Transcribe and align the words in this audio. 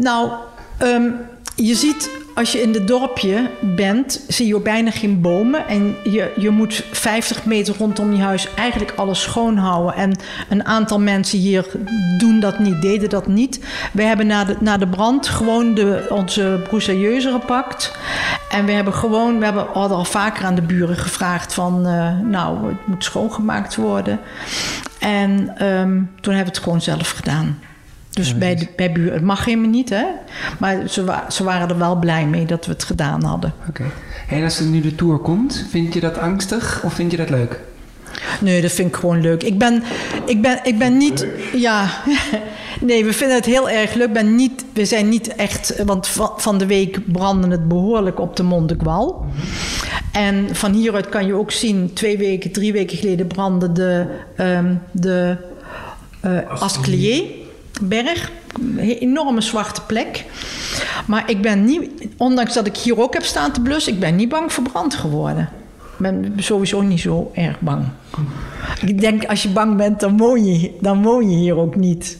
Nou, 0.00 0.30
ehm, 0.78 1.10
je 1.54 1.74
ziet 1.74 2.10
als 2.34 2.52
je 2.52 2.62
in 2.62 2.74
het 2.74 2.86
dorpje 2.86 3.50
bent, 3.60 4.24
zie 4.28 4.46
je 4.46 4.60
bijna 4.60 4.90
geen 4.90 5.20
bomen. 5.20 5.68
En 5.68 5.96
je, 6.04 6.32
je 6.36 6.50
moet 6.50 6.84
50 6.92 7.44
meter 7.44 7.74
rondom 7.78 8.12
je 8.12 8.22
huis 8.22 8.54
eigenlijk 8.54 8.92
alles 8.96 9.22
schoonhouden. 9.22 9.94
En 9.94 10.16
een 10.48 10.64
aantal 10.64 11.00
mensen 11.00 11.38
hier 11.38 11.66
doen 12.18 12.40
dat 12.40 12.58
niet, 12.58 12.82
deden 12.82 13.08
dat 13.08 13.26
niet. 13.26 13.60
We 13.92 14.02
hebben 14.02 14.26
na 14.26 14.44
de, 14.44 14.56
na 14.60 14.76
de 14.76 14.88
brand 14.88 15.28
gewoon 15.28 15.74
de, 15.74 16.06
onze 16.08 16.60
broussailleuse 16.68 17.30
gepakt. 17.30 17.96
En 18.50 18.64
we 18.64 18.72
hebben 18.72 18.94
gewoon, 18.94 19.38
we 19.38 19.44
hebben 19.44 19.66
hadden 19.72 19.96
al 19.96 20.04
vaker 20.04 20.44
aan 20.44 20.54
de 20.54 20.62
buren 20.62 20.96
gevraagd 20.96 21.54
van... 21.54 21.86
eh, 21.86 22.18
nou, 22.18 22.68
het 22.68 22.86
moet 22.86 23.04
schoongemaakt 23.04 23.76
worden. 23.76 24.20
En 24.98 25.52
ehm, 25.56 26.02
toen 26.20 26.34
hebben 26.34 26.52
we 26.52 26.58
het 26.58 26.58
gewoon 26.58 26.80
zelf 26.80 27.10
gedaan. 27.10 27.58
Dus 28.10 28.38
bij, 28.38 28.54
de, 28.54 28.66
bij 28.76 28.92
buren, 28.92 29.12
het 29.12 29.22
mag 29.22 29.44
helemaal 29.44 29.70
niet, 29.70 29.88
hè? 29.88 30.04
Maar 30.58 30.88
ze, 30.88 31.04
wa- 31.04 31.30
ze 31.30 31.44
waren 31.44 31.68
er 31.68 31.78
wel 31.78 31.96
blij 31.96 32.26
mee 32.26 32.46
dat 32.46 32.66
we 32.66 32.72
het 32.72 32.84
gedaan 32.84 33.22
hadden. 33.24 33.52
Oké. 33.68 33.84
En 34.28 34.42
als 34.44 34.58
er 34.58 34.64
nu 34.66 34.80
de 34.80 34.94
tour 34.94 35.18
komt, 35.18 35.66
vind 35.70 35.94
je 35.94 36.00
dat 36.00 36.18
angstig 36.18 36.82
of 36.84 36.94
vind 36.94 37.10
je 37.10 37.16
dat 37.16 37.30
leuk? 37.30 37.60
Nee, 38.40 38.60
dat 38.62 38.72
vind 38.72 38.88
ik 38.88 38.96
gewoon 38.96 39.20
leuk. 39.20 39.42
Ik 39.42 39.58
ben, 39.58 39.82
ik 40.26 40.42
ben, 40.42 40.60
ik 40.62 40.78
ben 40.78 40.96
niet. 40.96 41.26
Ja, 41.54 41.88
nee, 42.80 43.04
we 43.04 43.12
vinden 43.12 43.36
het 43.36 43.46
heel 43.46 43.70
erg 43.70 43.94
leuk. 43.94 44.12
Ben 44.12 44.34
niet, 44.34 44.64
we 44.72 44.84
zijn 44.84 45.08
niet 45.08 45.34
echt. 45.34 45.82
Want 45.84 46.06
va- 46.08 46.32
van 46.36 46.58
de 46.58 46.66
week 46.66 47.12
brandde 47.12 47.48
het 47.48 47.68
behoorlijk 47.68 48.20
op 48.20 48.36
de 48.36 48.42
Montekwal. 48.42 49.26
En 50.12 50.48
van 50.52 50.72
hieruit 50.72 51.08
kan 51.08 51.26
je 51.26 51.34
ook 51.34 51.50
zien, 51.50 51.92
twee 51.92 52.18
weken, 52.18 52.50
drie 52.52 52.72
weken 52.72 52.96
geleden 52.96 53.26
brandde 53.26 53.72
de, 53.72 54.06
ehm 54.36 54.74
de 54.92 55.36
eh 56.20 56.38
Asclierberg. 57.80 58.30
Een 58.60 58.78
enorme 58.78 59.40
zwarte 59.40 59.80
plek. 59.86 60.24
Maar 61.06 61.30
ik 61.30 61.42
ben 61.42 61.64
niet, 61.64 61.90
ondanks 62.16 62.54
dat 62.54 62.66
ik 62.66 62.76
hier 62.76 63.00
ook 63.00 63.14
heb 63.14 63.24
staan 63.24 63.52
te 63.52 63.60
blussen, 63.60 63.92
ik 63.92 64.00
ben 64.00 64.16
niet 64.16 64.28
bang 64.28 64.52
voor 64.52 64.64
brand 64.64 64.94
geworden. 64.94 65.48
Ik 65.82 65.98
ben 65.98 66.34
sowieso 66.36 66.80
niet 66.80 67.00
zo 67.00 67.30
erg 67.34 67.60
bang. 67.60 67.84
Ik 68.86 69.00
denk, 69.00 69.24
als 69.24 69.42
je 69.42 69.48
bang 69.48 69.76
bent, 69.76 70.00
dan 70.00 70.16
woon 70.16 70.44
je, 70.44 70.76
dan 70.80 71.02
woon 71.02 71.30
je 71.30 71.36
hier 71.36 71.56
ook 71.56 71.76
niet. 71.76 72.18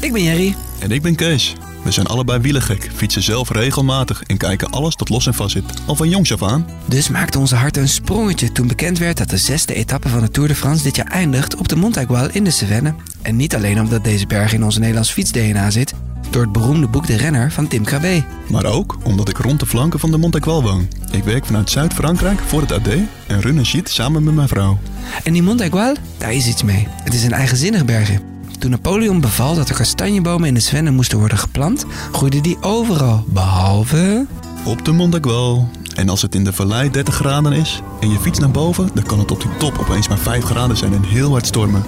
Ik 0.00 0.12
ben 0.12 0.22
Jerry. 0.22 0.54
En 0.80 0.90
ik 0.90 1.02
ben 1.02 1.14
Kees. 1.14 1.54
We 1.88 1.94
zijn 1.94 2.06
allebei 2.06 2.40
wielergek, 2.40 2.90
fietsen 2.94 3.22
zelf 3.22 3.50
regelmatig 3.50 4.22
en 4.22 4.36
kijken 4.36 4.70
alles 4.70 4.96
dat 4.96 5.08
los 5.08 5.26
en 5.26 5.34
vast 5.34 5.50
zit. 5.50 5.64
Al 5.86 5.94
van 5.94 6.08
jongs 6.08 6.32
af 6.32 6.42
aan. 6.42 6.66
Dus 6.86 7.08
maakte 7.08 7.38
onze 7.38 7.54
hart 7.54 7.76
een 7.76 7.88
sprongetje 7.88 8.52
toen 8.52 8.66
bekend 8.66 8.98
werd 8.98 9.16
dat 9.18 9.30
de 9.30 9.36
zesde 9.36 9.74
etappe 9.74 10.08
van 10.08 10.20
de 10.20 10.30
Tour 10.30 10.48
de 10.48 10.54
France 10.54 10.82
dit 10.82 10.96
jaar 10.96 11.06
eindigt 11.06 11.56
op 11.56 11.68
de 11.68 11.76
Montaigual 11.76 12.28
in 12.30 12.44
de 12.44 12.50
Cevennes. 12.50 12.92
En 13.22 13.36
niet 13.36 13.54
alleen 13.54 13.80
omdat 13.80 14.04
deze 14.04 14.26
berg 14.26 14.52
in 14.52 14.64
onze 14.64 14.78
Nederlands 14.78 15.10
fiets-DNA 15.10 15.70
zit, 15.70 15.94
door 16.30 16.42
het 16.42 16.52
beroemde 16.52 16.88
boek 16.88 17.06
De 17.06 17.16
Renner 17.16 17.52
van 17.52 17.68
Tim 17.68 17.84
Krabbe. 17.84 18.24
Maar 18.48 18.66
ook 18.66 18.98
omdat 19.02 19.28
ik 19.28 19.36
rond 19.36 19.60
de 19.60 19.66
flanken 19.66 20.00
van 20.00 20.10
de 20.10 20.18
Montequal 20.18 20.62
woon. 20.62 20.88
Ik 21.10 21.24
werk 21.24 21.46
vanuit 21.46 21.70
Zuid-Frankrijk 21.70 22.40
voor 22.46 22.60
het 22.60 22.72
AD 22.72 22.88
en 23.26 23.40
run 23.40 23.56
een 23.56 23.66
sheet 23.66 23.90
samen 23.90 24.24
met 24.24 24.34
mijn 24.34 24.48
vrouw. 24.48 24.78
En 25.24 25.32
die 25.32 25.42
Montaigual, 25.42 25.94
daar 26.18 26.32
is 26.32 26.46
iets 26.46 26.62
mee. 26.62 26.86
Het 26.90 27.14
is 27.14 27.24
een 27.24 27.32
eigenzinnig 27.32 27.84
bergje. 27.84 28.20
Toen 28.58 28.70
Napoleon 28.70 29.20
beval 29.20 29.54
dat 29.54 29.68
er 29.68 29.74
kastanjebomen 29.74 30.48
in 30.48 30.54
de 30.54 30.60
Cevennes 30.60 30.92
moesten 30.92 31.18
worden 31.18 31.38
geplant, 31.38 31.84
groeiden 32.12 32.42
die 32.42 32.56
overal, 32.60 33.24
behalve... 33.26 34.26
Op 34.64 34.84
de 34.84 34.92
Montequal. 34.92 35.68
En 35.94 36.08
als 36.08 36.22
het 36.22 36.34
in 36.34 36.44
de 36.44 36.52
vallei 36.52 36.90
30 36.90 37.14
graden 37.14 37.52
is 37.52 37.82
en 38.00 38.10
je 38.10 38.18
fietst 38.18 38.40
naar 38.40 38.50
boven, 38.50 38.90
dan 38.94 39.04
kan 39.04 39.18
het 39.18 39.30
op 39.30 39.40
die 39.40 39.56
top 39.58 39.78
opeens 39.78 40.08
maar 40.08 40.18
5 40.18 40.44
graden 40.44 40.76
zijn 40.76 40.92
en 40.92 41.04
heel 41.04 41.30
hard 41.30 41.46
stormen. 41.46 41.84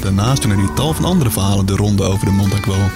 Daarnaast 0.00 0.42
doen 0.42 0.50
er 0.50 0.56
hier 0.56 0.72
tal 0.72 0.94
van 0.94 1.04
andere 1.04 1.30
verhalen 1.30 1.66
de 1.66 1.76
ronde 1.76 2.02
over 2.02 2.26
de 2.26 2.32
Montequal. 2.32 2.90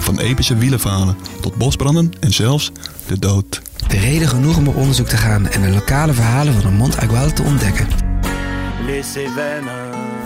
Van 0.00 0.18
epische 0.18 0.56
wielenverhalen 0.56 1.16
tot 1.40 1.56
bosbranden 1.56 2.12
en 2.20 2.32
zelfs 2.32 2.72
de 3.06 3.18
dood. 3.18 3.62
De 3.88 3.98
reden 3.98 4.28
genoeg 4.28 4.56
om 4.56 4.68
op 4.68 4.76
onderzoek 4.76 5.08
te 5.08 5.16
gaan 5.16 5.48
en 5.48 5.62
de 5.62 5.70
lokale 5.70 6.12
verhalen 6.12 6.52
van 6.52 6.62
de 6.62 6.76
Montaigual 6.76 7.32
te 7.32 7.42
ontdekken. 7.42 7.86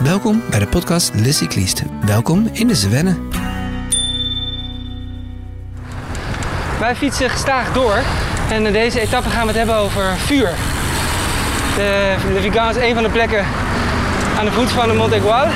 Welkom 0.03 0.43
bij 0.51 0.59
de 0.59 0.67
podcast 0.67 1.11
Le 1.15 1.33
Cycliste. 1.33 1.83
Welkom 2.05 2.49
in 2.53 2.67
de 2.67 2.75
Cevennes. 2.75 3.15
Wij 6.79 6.97
fietsen 6.97 7.31
gestaag 7.31 7.73
door 7.73 7.99
en 8.51 8.67
in 8.67 8.73
deze 8.73 9.01
etappe 9.01 9.31
gaan 9.31 9.41
we 9.41 9.47
het 9.47 9.57
hebben 9.57 9.77
over 9.77 10.03
vuur. 10.17 10.51
De, 11.77 12.15
de 12.35 12.41
Vigan 12.41 12.71
is 12.71 12.77
een 12.77 12.95
van 12.95 13.03
de 13.03 13.09
plekken 13.09 13.45
aan 14.39 14.45
de 14.45 14.53
voet 14.53 14.71
van 14.71 14.89
de 14.89 14.95
Montegual. 14.95 15.47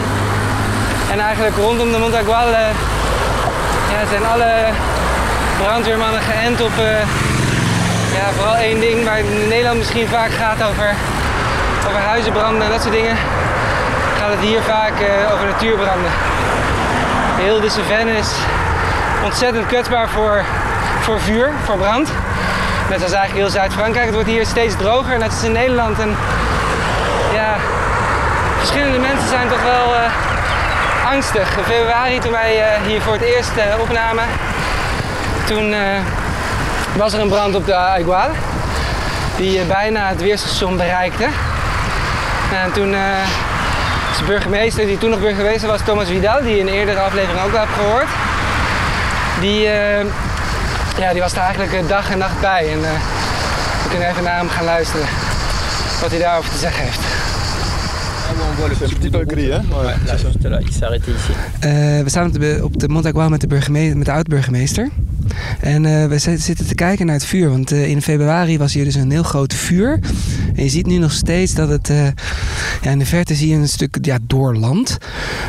En 1.11 1.21
eigenlijk 1.21 1.57
rondom 1.57 1.93
de 1.93 1.99
Montegual 1.99 2.47
eh, 2.47 2.75
ja, 3.93 4.07
zijn 4.09 4.25
alle 4.25 4.69
brandweermannen 5.63 6.21
geënt 6.21 6.61
op 6.61 6.79
eh, 6.79 7.01
ja, 8.17 8.33
vooral 8.37 8.57
één 8.57 8.81
ding 8.81 9.05
waar 9.05 9.19
in 9.19 9.49
Nederland 9.49 9.79
misschien 9.79 10.09
vaak 10.09 10.31
gaat 10.31 10.63
over, 10.63 10.95
over 11.89 12.01
huizenbranden 12.01 12.63
en 12.63 12.71
dat 12.71 12.83
soort 12.83 12.95
dingen. 12.95 13.17
Gaat 14.23 14.31
het 14.31 14.41
hier 14.41 14.63
vaak 14.63 15.01
eh, 15.01 15.33
over 15.33 15.47
natuurbranden. 15.47 16.11
Heel 17.37 17.61
de 17.61 17.71
Cevennes 17.71 18.19
is 18.19 18.33
ontzettend 19.25 19.67
kwetsbaar 19.67 20.09
voor, 20.09 20.45
voor 21.01 21.21
vuur, 21.21 21.51
voor 21.65 21.77
brand. 21.77 22.13
Net 22.89 23.03
als 23.03 23.13
eigenlijk 23.13 23.33
heel 23.33 23.51
Zuid-Frankrijk. 23.51 24.05
Het 24.05 24.15
wordt 24.15 24.29
hier 24.29 24.47
steeds 24.47 24.77
droger, 24.77 25.19
net 25.19 25.31
als 25.31 25.43
in 25.43 25.53
Nederland. 25.53 25.99
En 25.99 26.17
ja, 27.33 27.55
verschillende 28.59 28.99
mensen 28.99 29.29
zijn 29.29 29.49
toch 29.49 29.63
wel 29.63 29.95
eh, 29.95 31.11
angstig. 31.11 31.57
In 31.57 31.65
februari, 31.65 32.19
toen 32.19 32.33
wij 32.33 32.61
eh, 32.61 32.83
hier 32.87 33.01
voor 33.01 33.13
het 33.13 33.23
eerst 33.23 33.53
opnamen, 33.81 34.25
toen 35.45 35.75
was 36.97 37.13
er 37.13 37.21
een 37.21 37.29
brand 37.29 37.55
op 37.55 37.67
de 37.67 37.75
Aigual. 37.75 38.31
Die 39.37 39.65
bijna 39.65 40.09
het 40.09 40.21
weerstation 40.21 40.77
bereikte. 40.77 41.29
En 42.65 42.73
toen 42.73 42.95
de 44.19 44.25
burgemeester, 44.25 44.87
die 44.87 44.99
toen 44.99 45.11
nog 45.11 45.21
burgemeester 45.21 45.69
was, 45.69 45.81
Thomas 45.85 46.09
Vidal, 46.09 46.43
die 46.43 46.51
je 46.51 46.59
in 46.59 46.67
een 46.67 46.73
eerdere 46.73 46.99
aflevering 47.01 47.41
ook 47.45 47.51
wel 47.51 47.61
hebt 47.61 47.73
gehoord. 47.73 48.09
Die, 49.41 49.67
eh, 49.67 50.05
ja, 50.99 51.13
die 51.13 51.21
was 51.21 51.35
daar 51.35 51.45
eigenlijk 51.45 51.73
eh, 51.75 51.89
dag 51.89 52.11
en 52.11 52.19
nacht 52.19 52.41
bij. 52.41 52.63
En 52.73 52.85
eh, 52.85 52.91
we 53.83 53.89
kunnen 53.91 54.09
even 54.09 54.23
naar 54.23 54.37
hem 54.37 54.49
gaan 54.49 54.65
luisteren 54.65 55.07
wat 56.01 56.11
hij 56.11 56.19
daarover 56.21 56.51
te 56.51 56.59
zeggen 56.59 56.83
heeft. 56.85 57.01
Eh, 61.61 62.03
we 62.03 62.09
staan 62.09 62.27
op 62.27 62.33
de, 62.41 62.61
op 62.63 62.79
de 62.81 62.89
met 63.29 63.41
de, 63.41 63.47
burgemeester, 63.47 63.97
met 63.97 64.07
de 64.07 64.13
oud-burgemeester. 64.13 64.89
En 65.61 65.87
eh, 65.87 66.07
we 66.07 66.19
zi- 66.19 66.37
zitten 66.37 66.67
te 66.67 66.75
kijken 66.75 67.07
naar 67.07 67.15
het 67.15 67.25
vuur. 67.25 67.51
Want 67.51 67.73
eh, 67.73 67.89
in 67.89 68.03
februari 68.03 68.59
was 68.59 68.73
hier 68.75 68.85
dus 68.85 68.95
een 68.95 69.11
heel 69.11 69.23
groot 69.23 69.55
vuur. 69.55 69.99
En 70.57 70.63
je 70.63 70.69
ziet 70.71 70.87
nu 70.87 70.99
nog 70.99 71.13
steeds 71.13 71.55
dat 71.55 71.69
het... 71.69 71.91
eh, 71.91 72.07
ja, 72.83 72.91
in 72.91 72.99
de 72.99 73.07
verte 73.07 73.35
zie 73.35 73.49
je 73.49 73.55
een 73.57 73.69
stuk 73.69 73.99
ja, 74.01 74.19
doorland. 74.27 74.99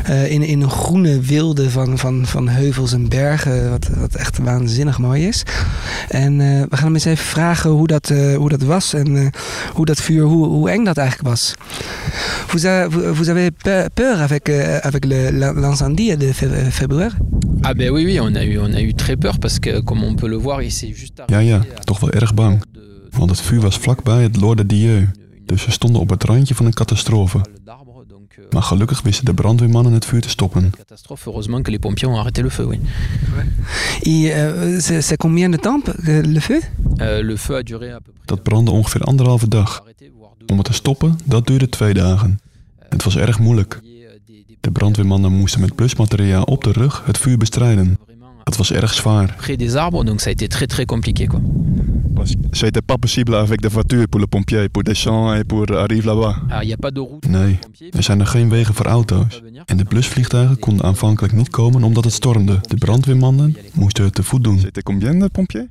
Eh, 0.06 0.32
in, 0.32 0.42
in 0.42 0.62
een 0.62 0.70
groene 0.70 1.20
wilde 1.20 1.70
van, 1.70 1.98
van, 1.98 2.26
van 2.26 2.48
heuvels 2.50 2.94
en 2.94 3.10
bergen. 3.10 3.70
Wat, 3.70 3.88
wat 3.98 4.16
echt 4.16 4.38
waanzinnig 4.38 5.00
mooi 5.00 5.28
is. 5.28 5.44
En 6.10 6.42
eh, 6.42 6.48
we 6.70 6.76
gaan 6.76 6.86
hem 6.86 6.94
eens 6.94 7.06
even 7.06 7.26
vragen 7.26 7.70
hoe 7.70 7.88
dat, 7.88 8.10
eh, 8.10 8.36
hoe 8.36 8.50
dat 8.50 8.62
was. 8.64 8.94
En 8.94 9.18
eh, 9.18 9.28
hoe 9.74 9.86
dat 9.86 10.02
vuur, 10.02 10.24
hoe, 10.24 10.46
hoe 10.48 10.70
eng 10.70 10.84
dat 10.84 10.98
eigenlijk 10.98 11.30
was. 11.30 11.54
Vous, 12.48 12.66
a- 12.66 12.90
vous, 12.90 13.16
vous 13.16 13.30
avez 13.30 13.52
pe- 13.52 13.90
peur 13.94 14.20
avec, 14.22 14.50
euh, 14.50 14.78
avec 14.82 15.04
l'incendie 15.56 16.18
de 16.18 16.34
fe- 16.34 16.72
février 16.72 17.10
Ah 17.62 17.74
ben 17.74 17.92
oui, 17.92 18.04
oui, 18.06 18.20
on 18.20 18.36
a 18.36 18.44
eu, 18.44 18.58
on 18.60 18.74
a 18.74 18.80
eu 18.82 18.94
très 18.94 19.16
peur 19.16 19.38
parce 19.40 19.60
que 19.60 19.82
comme 19.84 20.04
on 20.04 20.16
peut 20.16 20.30
le 20.30 20.38
voir, 20.38 20.62
il 20.62 20.72
s'est 20.72 20.94
juste 20.96 21.24
Ja, 21.28 21.40
ja, 21.40 21.62
toch 21.84 22.00
wel 22.00 22.12
erg 22.12 22.34
bang. 22.34 22.62
Want 23.10 23.30
het 23.30 23.42
vuur 23.42 23.62
was 23.62 23.78
vlakbij 23.78 24.24
het 24.24 24.36
Lorde 24.42 24.66
Dieu. 24.66 25.10
Dus 25.46 25.66
we 25.66 25.72
stonden 25.72 26.02
op 26.02 26.10
het 26.10 26.24
randje 26.24 26.56
van 26.56 26.66
een 26.66 26.74
catastrofe. 26.74 27.38
euh, 27.38 27.74
Maar 28.52 28.62
gelukkig 28.64 29.02
wisten 29.02 29.26
de 29.26 29.34
brandweermannen 29.34 29.94
het 29.94 30.06
vuur 30.06 30.22
te 30.22 30.30
stoppen. 30.30 30.70
catastrophe. 30.78 31.24
Heureusement 31.30 31.64
que 31.64 31.72
les 31.72 31.80
pompiers 31.80 32.12
ont 32.12 32.18
arrêté 32.26 32.42
le 32.42 32.50
feu, 32.50 32.66
oui. 32.68 32.80
Et 34.02 34.34
euh, 34.34 34.80
c'est 34.80 35.02
c'est 35.02 35.18
combien 35.18 35.50
de 35.52 35.58
temps 35.58 35.82
euh, 36.08 36.22
le 36.34 36.40
feu 36.40 36.60
Euh, 37.00 37.22
le 37.24 37.36
feu 37.38 37.56
a 37.56 37.64
duré 37.64 37.92
à 37.92 38.00
peu 38.02 38.12
près. 38.12 38.26
Dat 38.26 38.44
brandde 38.44 38.72
ongeveer 38.72 39.02
anderhalve 39.02 39.48
dag. 39.48 39.84
Om 40.48 40.58
het 40.58 40.66
te 40.66 40.74
stoppen, 40.74 41.18
dat 41.26 41.48
duurde 41.48 41.70
twee 41.70 41.94
dagen. 41.94 42.40
Het 42.90 43.04
was 43.04 43.16
erg 43.18 43.40
moeilijk. 43.40 43.80
Des- 43.82 43.92
De 44.60 44.72
brandweermannen 44.72 45.32
moesten 45.32 45.62
met 45.62 45.76
blusmateriaal 45.76 46.44
op 46.44 46.64
de 46.64 46.72
rug 46.72 47.02
het 47.06 47.18
vuur 47.18 47.38
bestrijden. 47.38 47.98
Het 48.44 48.58
was 48.58 48.72
erg 48.72 48.94
zwaar. 48.94 49.36
près 49.38 49.58
des 49.58 49.76
arbres, 49.76 50.04
donc 50.06 50.20
ça 50.20 50.28
a 50.30 50.32
été 50.32 50.48
très 50.48 50.68
très 50.68 50.86
compliqué, 50.86 51.28
quoi. 51.28 51.42
C'était 52.52 52.86
pas 52.86 52.98
possible 52.98 53.36
avec 53.36 53.62
de 53.62 53.68
voiture 53.70 54.08
pour 54.08 54.20
le 54.20 54.28
pompier, 54.28 54.70
pour 54.70 54.84
descendre 54.84 55.36
et 55.36 55.44
pour 55.44 55.66
arriver 55.72 56.06
là-bas. 56.06 56.36
Alors 56.50 56.62
il 56.64 56.68
n'y 56.68 56.74
a 56.74 56.78
pas 56.78 56.92
de 56.92 57.00
route 57.00 57.28
Nee, 57.30 57.48
les 57.48 57.58
pompiers, 57.58 57.92
er 57.92 58.04
zijn 58.04 58.20
er 58.20 58.28
geen 58.28 58.50
wegen 58.50 58.74
voor 58.74 58.86
auto's. 58.86 59.42
En 59.66 59.78
de 59.78 59.84
blusvliegtuigen 59.84 60.60
konden 60.60 60.86
aanvankelijk 60.86 61.34
niet 61.34 61.50
komen 61.50 61.84
omdat 61.84 62.04
het 62.04 62.14
stormde. 62.14 62.60
De 62.62 62.76
brandweermannen 62.76 63.58
moesten 63.74 64.04
het 64.04 64.16
te 64.16 64.24
voet 64.24 64.44
doen. 64.44 64.62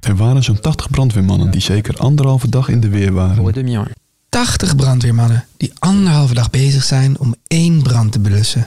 Er 0.00 0.16
waren 0.16 0.42
zo'n 0.42 0.60
80 0.60 0.90
brandweermannen 0.90 1.50
die 1.50 1.60
zeker 1.60 1.96
anderhalve 1.96 2.48
dag 2.48 2.69
in 2.69 2.80
de 2.80 2.88
weer 2.88 3.12
waren. 3.12 3.46
et 3.46 3.54
demi, 3.54 3.76
ouais. 3.76 3.92
80 4.28 4.76
brandweermannen 4.76 5.44
die 5.56 5.72
anderhalve 5.78 6.34
dag 6.34 6.50
bezig 6.50 6.82
zijn 6.82 7.19
om 7.19 7.34
één 7.46 7.82
brand 7.82 8.12
te 8.12 8.19
blussen. 8.19 8.66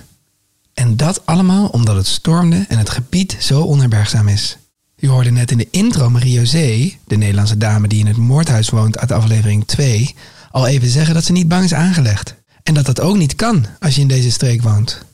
En 0.75 0.97
dat 0.97 1.25
allemaal 1.25 1.67
omdat 1.67 1.95
het 1.95 2.07
stormde 2.07 2.65
en 2.67 2.77
het 2.77 2.89
gebied 2.89 3.37
zo 3.39 3.61
onherbergzaam 3.61 4.27
is. 4.27 4.57
U 4.99 5.07
hoorde 5.07 5.31
net 5.31 5.51
in 5.51 5.57
de 5.57 5.67
intro 5.71 6.09
Marie 6.09 6.33
José, 6.33 6.97
de 7.07 7.15
Nederlandse 7.15 7.57
dame 7.57 7.87
die 7.87 7.99
in 7.99 8.07
het 8.07 8.17
moordhuis 8.17 8.69
woont 8.69 8.97
uit 8.97 9.11
aflevering 9.11 9.67
2, 9.67 10.15
al 10.51 10.67
even 10.67 10.89
zeggen 10.89 11.13
dat 11.13 11.23
ze 11.23 11.31
niet 11.31 11.47
bang 11.47 11.63
is 11.63 11.73
aangelegd. 11.73 12.35
En 12.63 12.73
dat 12.73 12.85
dat 12.85 13.01
ook 13.01 13.17
niet 13.17 13.35
kan 13.35 13.65
als 13.79 13.95
je 13.95 14.01
in 14.01 14.07
deze 14.07 14.31
streek 14.31 14.61
woont. 14.61 15.05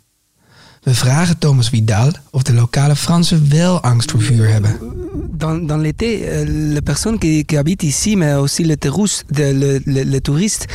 We 0.81 0.93
vragen 0.95 1.37
Thomas 1.37 1.69
Vidal 1.69 2.11
of 2.31 2.43
de 2.43 2.53
lokale 2.53 2.95
Fransen 2.95 3.49
wel 3.49 3.81
angst 3.81 4.11
voor 4.11 4.21
vuur 4.21 4.49
hebben. 4.49 4.79
Dans, 5.37 5.67
dans 5.67 5.81
l'été, 5.81 6.05
euh, 6.05 6.43
les 6.73 6.81
personnes 6.81 7.19
qui, 7.19 7.45
qui 7.45 7.57
habitent 7.57 7.83
ici, 7.83 8.15
mais 8.15 8.33
aussi 8.35 8.63
les 8.63 8.77
touristes, 8.77 9.25
de, 9.29 9.53
le, 9.53 9.81
le, 9.85 10.03
les 10.03 10.21
touristes, 10.21 10.65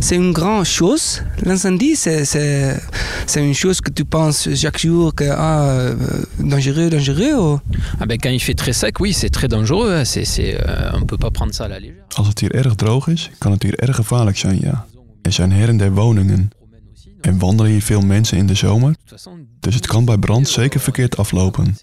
c'est 0.00 0.16
une 0.16 0.32
grande 0.32 0.64
chose. 0.64 1.22
L'incendie, 1.36 1.96
c'est, 1.96 2.24
c'est, 2.24 2.80
c'est 3.26 3.44
une 3.46 3.54
chose 3.54 3.80
que 3.80 3.90
tu 3.90 4.04
penses 4.04 4.48
chaque 4.54 4.78
jour 4.78 5.14
que 5.14 5.30
ah, 5.30 5.62
euh, 5.62 5.94
dangereux, 6.38 6.90
dangereux. 6.90 7.34
Ou... 7.34 7.60
Ah 8.00 8.06
ben, 8.06 8.18
quand 8.18 8.30
il 8.30 8.40
fait 8.40 8.54
très 8.54 8.72
sec, 8.72 8.98
oui, 9.00 9.12
c'est 9.12 9.30
très 9.30 9.48
dangereux. 9.48 10.04
C'est, 10.04 10.24
c'est, 10.24 10.54
euh, 10.54 10.90
on 11.00 11.06
peut 11.06 11.18
pas 11.18 11.30
prendre 11.30 11.54
ça 11.54 11.64
à 11.64 11.68
la 11.68 11.78
légère. 11.78 12.04
Als 12.16 12.26
het 12.28 12.40
hier 12.40 12.54
erg 12.54 12.74
droog 12.74 13.08
is, 13.08 13.30
kan 13.38 13.52
het 13.52 13.62
hier 13.62 13.78
erg 13.78 13.96
gevaarlijk 13.96 14.36
zijn, 14.36 14.58
ja. 14.60 14.86
Er 15.22 15.32
zijn 15.32 15.52
her 15.52 15.68
en 15.68 15.76
der 15.76 15.92
woningen. 15.92 16.50
Er 17.24 17.38
wandelen 17.38 17.70
hier 17.70 17.82
veel 17.82 18.00
mensen 18.00 18.38
in 18.38 18.46
de 18.46 18.54
zomer, 18.54 18.94
De 19.04 19.16
dus 19.60 19.74
het 19.74 19.86
kan 19.86 20.04
bij 20.04 20.18
brand 20.18 20.48
zeker 20.48 20.80
verkeerd 20.80 21.16
aflopen. 21.16 21.76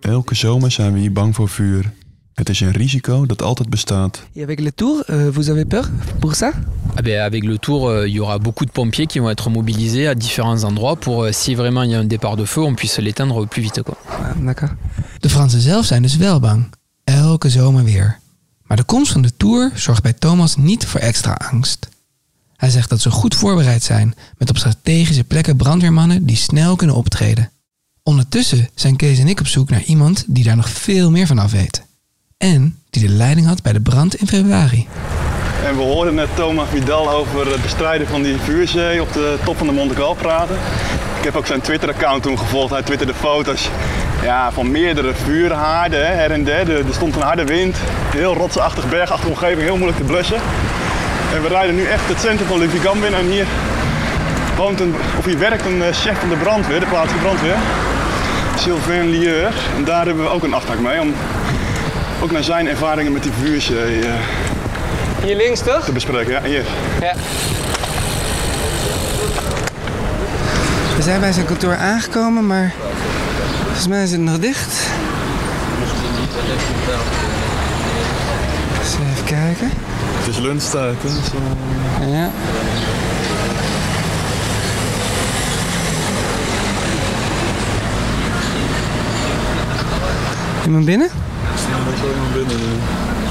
Elke 0.00 0.34
zomer 0.34 0.70
zijn 0.70 0.92
we 0.92 0.98
hier 0.98 1.12
bang 1.12 1.34
voor 1.34 1.48
vuur. 1.48 1.92
Het 2.34 2.48
is 2.48 2.60
een 2.60 2.70
risico 2.70 3.26
dat 3.26 3.42
altijd 3.42 3.68
bestaat. 3.70 4.22
Et 4.34 4.42
avec 4.42 4.60
le 4.60 4.74
tour, 4.74 5.04
euh, 5.10 5.32
vous 5.32 5.50
avez 5.50 5.64
peur 5.64 5.90
pour 6.18 6.34
ça 6.34 6.52
Ah 6.94 7.02
ben, 7.02 7.22
avec 7.22 7.44
le 7.44 7.58
tour, 7.58 7.88
euh, 7.88 8.08
il 8.08 8.14
y 8.14 8.20
aura 8.20 8.38
beaucoup 8.38 8.66
de 8.66 8.72
pompiers 8.72 9.06
qui 9.06 9.20
vont 9.20 9.30
être 9.30 9.50
mobilisés 9.50 10.08
à 10.08 10.14
différents 10.14 10.64
endroits 10.64 10.96
pour, 10.96 11.22
euh, 11.22 11.32
si 11.32 11.54
vraiment 11.54 11.84
il 11.84 11.90
y 11.90 11.94
a 11.94 11.98
un 11.98 12.08
départ 12.08 12.36
de 12.36 12.44
feu, 12.44 12.62
on 12.62 12.74
puisse 12.74 13.02
l'éteindre 13.02 13.46
plus 13.46 13.62
vite. 13.62 13.82
Quoi. 13.82 13.96
Ah, 14.08 14.34
d'accord. 14.44 14.72
De 15.20 15.28
Fransen 15.28 15.60
zelf 15.60 15.84
zijn 15.84 16.02
dus 16.02 16.16
wel 16.16 16.40
bang. 16.40 16.70
Elke 17.04 17.48
zomer 17.48 17.84
weer. 17.84 18.18
Maar 18.62 18.76
de 18.76 18.84
komst 18.84 19.12
van 19.12 19.22
de 19.22 19.36
Tour 19.36 19.70
zorgt 19.74 20.02
bij 20.02 20.12
Thomas 20.12 20.56
niet 20.56 20.86
voor 20.86 21.00
extra 21.00 21.32
angst. 21.32 21.88
Hij 22.56 22.70
zegt 22.70 22.88
dat 22.88 23.00
ze 23.00 23.10
goed 23.10 23.34
voorbereid 23.34 23.82
zijn 23.82 24.14
met 24.38 24.50
op 24.50 24.56
strategische 24.56 25.24
plekken 25.24 25.56
brandweermannen 25.56 26.26
die 26.26 26.36
snel 26.36 26.76
kunnen 26.76 26.96
optreden. 26.96 27.50
Ondertussen 28.02 28.68
zijn 28.74 28.96
Kees 28.96 29.18
en 29.18 29.28
ik 29.28 29.40
op 29.40 29.46
zoek 29.46 29.70
naar 29.70 29.82
iemand 29.82 30.24
die 30.26 30.44
daar 30.44 30.56
nog 30.56 30.68
veel 30.68 31.10
meer 31.10 31.26
van 31.26 31.38
af 31.38 31.52
weet. 31.52 31.82
En 32.36 32.78
die 32.90 33.06
de 33.06 33.12
leiding 33.12 33.46
had 33.46 33.62
bij 33.62 33.72
de 33.72 33.80
brand 33.80 34.14
in 34.14 34.26
februari. 34.26 34.86
En 35.64 35.76
we 35.76 35.82
hoorden 35.82 36.14
net 36.14 36.28
Thomas 36.36 36.68
Vidal 36.68 37.10
over 37.10 37.52
het 37.52 37.62
bestrijden 37.62 38.06
van 38.06 38.22
die 38.22 38.36
vuurzee 38.36 39.02
op 39.02 39.12
de 39.12 39.38
top 39.44 39.56
van 39.56 39.66
de 39.66 39.72
Monte 39.72 39.94
Carlo 39.94 40.14
praten. 40.14 40.56
Ik 41.18 41.24
heb 41.24 41.36
ook 41.36 41.46
zijn 41.46 41.60
Twitter-account 41.60 42.22
toen 42.22 42.38
gevolgd. 42.38 42.70
Hij 42.70 42.82
twitterde 42.82 43.14
foto's 43.14 43.68
ja, 44.22 44.52
van 44.52 44.70
meerdere 44.70 45.14
vuurhaarden, 45.14 46.16
her 46.16 46.30
en 46.30 46.44
der. 46.44 46.70
Er 46.70 46.94
stond 46.94 47.16
een 47.16 47.22
harde 47.22 47.44
wind, 47.44 47.76
heel 48.12 48.34
rotsachtig 48.34 48.88
bergachtige 48.88 49.28
omgeving, 49.28 49.60
heel 49.60 49.76
moeilijk 49.76 49.98
te 49.98 50.04
blussen. 50.04 50.40
En 51.34 51.42
we 51.42 51.48
rijden 51.48 51.74
nu 51.74 51.84
echt 51.84 52.08
het 52.08 52.20
centrum 52.20 52.48
van 52.48 52.58
Luvigan 52.58 53.00
binnen 53.00 53.20
en 53.20 53.26
hier 53.26 53.46
woont 54.56 54.80
een, 54.80 54.94
of 55.18 55.24
hier 55.24 55.38
werkt 55.38 55.64
een 55.64 55.82
eh, 55.82 55.92
chef 55.92 56.18
van 56.18 56.28
de 56.28 56.36
brandweer, 56.36 56.80
de 56.80 56.86
plaatselijke 56.86 57.24
brandweer. 57.26 57.56
Sylvain 58.58 59.10
Lieur. 59.10 59.52
En 59.76 59.84
daar 59.84 60.06
hebben 60.06 60.24
we 60.24 60.30
ook 60.30 60.42
een 60.42 60.54
afspraak 60.54 60.78
mee 60.78 61.00
om 61.00 61.14
ook 62.22 62.30
naar 62.30 62.42
zijn 62.42 62.68
ervaringen 62.68 63.12
met 63.12 63.22
die 63.22 63.32
vuurzee 63.40 64.06
eh, 64.06 64.12
Hier 65.22 65.36
links 65.36 65.60
toch? 65.60 65.84
te 65.84 65.92
bespreken. 65.92 66.32
Ja, 66.32 66.42
hier. 66.42 66.64
Ja. 67.00 67.14
We 70.96 71.02
zijn 71.02 71.20
bij 71.20 71.32
zijn 71.32 71.46
kantoor 71.46 71.76
aangekomen, 71.76 72.46
maar 72.46 72.72
volgens 73.62 73.88
mij 73.88 74.02
is 74.02 74.10
het 74.10 74.20
nog 74.20 74.38
dicht. 74.38 74.86
Dus 78.80 78.92
even 78.92 79.24
kijken. 79.24 79.70
Het 80.24 80.34
is 80.34 80.40
lunchtijd, 80.40 80.96
hè? 81.02 81.08
Zo... 81.08 81.36
Ja. 82.10 82.30
Iemand 90.64 90.84
binnen? 90.84 91.08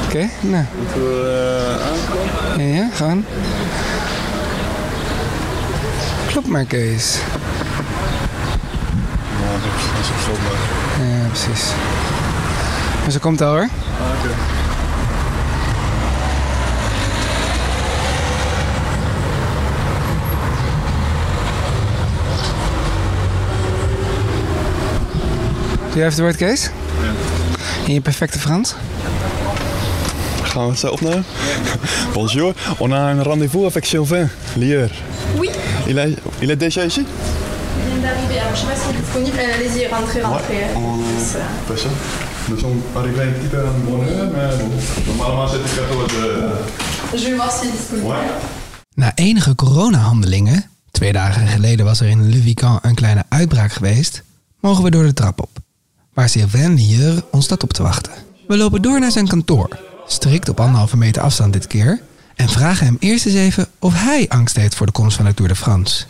Oké, 0.06 0.30
nou. 0.42 0.66
Moeten 0.78 1.02
we 1.02 1.78
eh, 1.80 1.88
aankomen? 1.88 2.68
Ja, 2.68 2.76
ja, 2.76 2.90
gewoon. 2.94 3.26
Klopt 6.28 6.48
maar, 6.48 6.66
Kees. 6.66 7.18
Ja, 9.42 9.52
dat 9.52 10.02
is 10.02 10.10
op 10.10 10.18
zondag. 10.26 10.60
Ja, 11.00 11.28
precies. 11.28 11.72
Maar 13.02 13.12
ze 13.12 13.20
komt 13.20 13.42
al 13.42 13.50
hoor. 13.50 13.68
Oké. 14.22 14.53
Doe 25.94 26.02
jij 26.02 26.12
even 26.12 26.24
het 26.26 26.38
woord, 26.40 26.50
Kees? 26.52 26.70
In 27.88 27.94
je 27.94 28.02
perfecte 28.02 28.40
Frans? 28.40 28.76
Gaan 30.44 30.64
we 30.66 30.70
het 30.70 30.80
zo 30.80 30.88
opnemen? 30.88 31.26
Bonjour, 32.14 32.54
on 32.78 32.92
a 32.92 33.10
un 33.10 33.24
rendez-vous 33.24 33.66
avec 33.66 33.86
Sylvain 33.86 34.30
Lieur. 34.56 34.90
Oui, 35.38 35.50
Il 35.88 35.98
est, 35.98 36.18
il 36.42 36.50
est 36.50 36.60
déjà 36.60 36.86
ici 36.86 37.06
d'arriver. 38.02 38.40
Alors, 38.40 38.56
je 38.56 38.60
sais 38.60 38.68
pas 38.68 38.76
si 38.76 38.90
elle 38.90 38.96
est 38.96 39.00
disponible. 39.00 39.38
Euh, 39.40 39.56
Allez-y, 39.56 39.88
rentrez, 39.88 40.22
rentrez. 40.22 40.64
On, 40.76 40.98
Plus, 40.98 41.36
euh, 41.36 41.68
Pas 41.68 41.78
ça 41.78 41.90
Nous 42.50 42.60
sommes 42.60 42.82
arrivés 42.96 43.22
un 43.22 43.32
petit 43.32 43.48
peu 43.48 43.60
à 43.60 43.64
une 43.64 43.84
bonne 43.86 44.08
heure, 44.10 44.30
mais 44.34 44.58
bon. 44.58 45.18
Normalement, 45.18 45.48
c'est 45.48 45.76
14 45.76 46.14
heures. 46.18 46.58
Je 47.16 47.24
vais 47.24 47.36
voir 47.36 47.52
si 47.52 47.72
disponible. 47.72 48.08
Ouais. 48.08 48.28
Na 48.96 49.12
enige 49.16 49.56
coronahandelingen, 49.56 50.64
twee 50.92 51.12
dagen 51.14 51.48
geleden 51.48 51.86
was 51.86 52.02
er 52.02 52.08
in 52.08 52.30
Le 52.30 52.42
Vican 52.42 52.80
een 52.82 52.96
kleine 52.96 53.24
uitbraak 53.30 53.72
geweest, 53.72 54.24
mogen 54.60 54.84
we 54.84 54.92
door 54.92 55.04
de 55.04 55.14
trap 55.14 55.42
op, 55.42 55.53
waar 56.14 56.30
Sylvain 56.30 56.76
Lieur 56.76 57.24
ons 57.32 57.46
staat 57.46 57.64
op 57.64 57.74
te 57.74 57.84
wachten. 57.84 58.12
We 58.48 58.58
lopen 58.58 58.82
door 58.82 59.00
naar 59.00 59.12
zijn 59.12 59.28
kantoor, 59.28 59.80
strikt 60.08 60.50
op 60.50 60.60
anderhalve 60.60 60.98
meter 60.98 61.22
afstand 61.22 61.54
dit 61.54 61.68
keer, 61.68 62.02
en 62.36 62.50
vragen 62.50 62.86
hem 62.86 62.98
eerst 63.00 63.26
eens 63.26 63.36
even 63.36 63.68
of 63.80 63.94
hij 63.96 64.26
angst 64.30 64.56
heeft 64.56 64.76
voor 64.76 64.86
de 64.86 64.92
komst 64.92 65.16
van 65.16 65.26
de 65.26 65.34
Tour 65.34 65.52
de 65.52 65.58
France. 65.58 66.06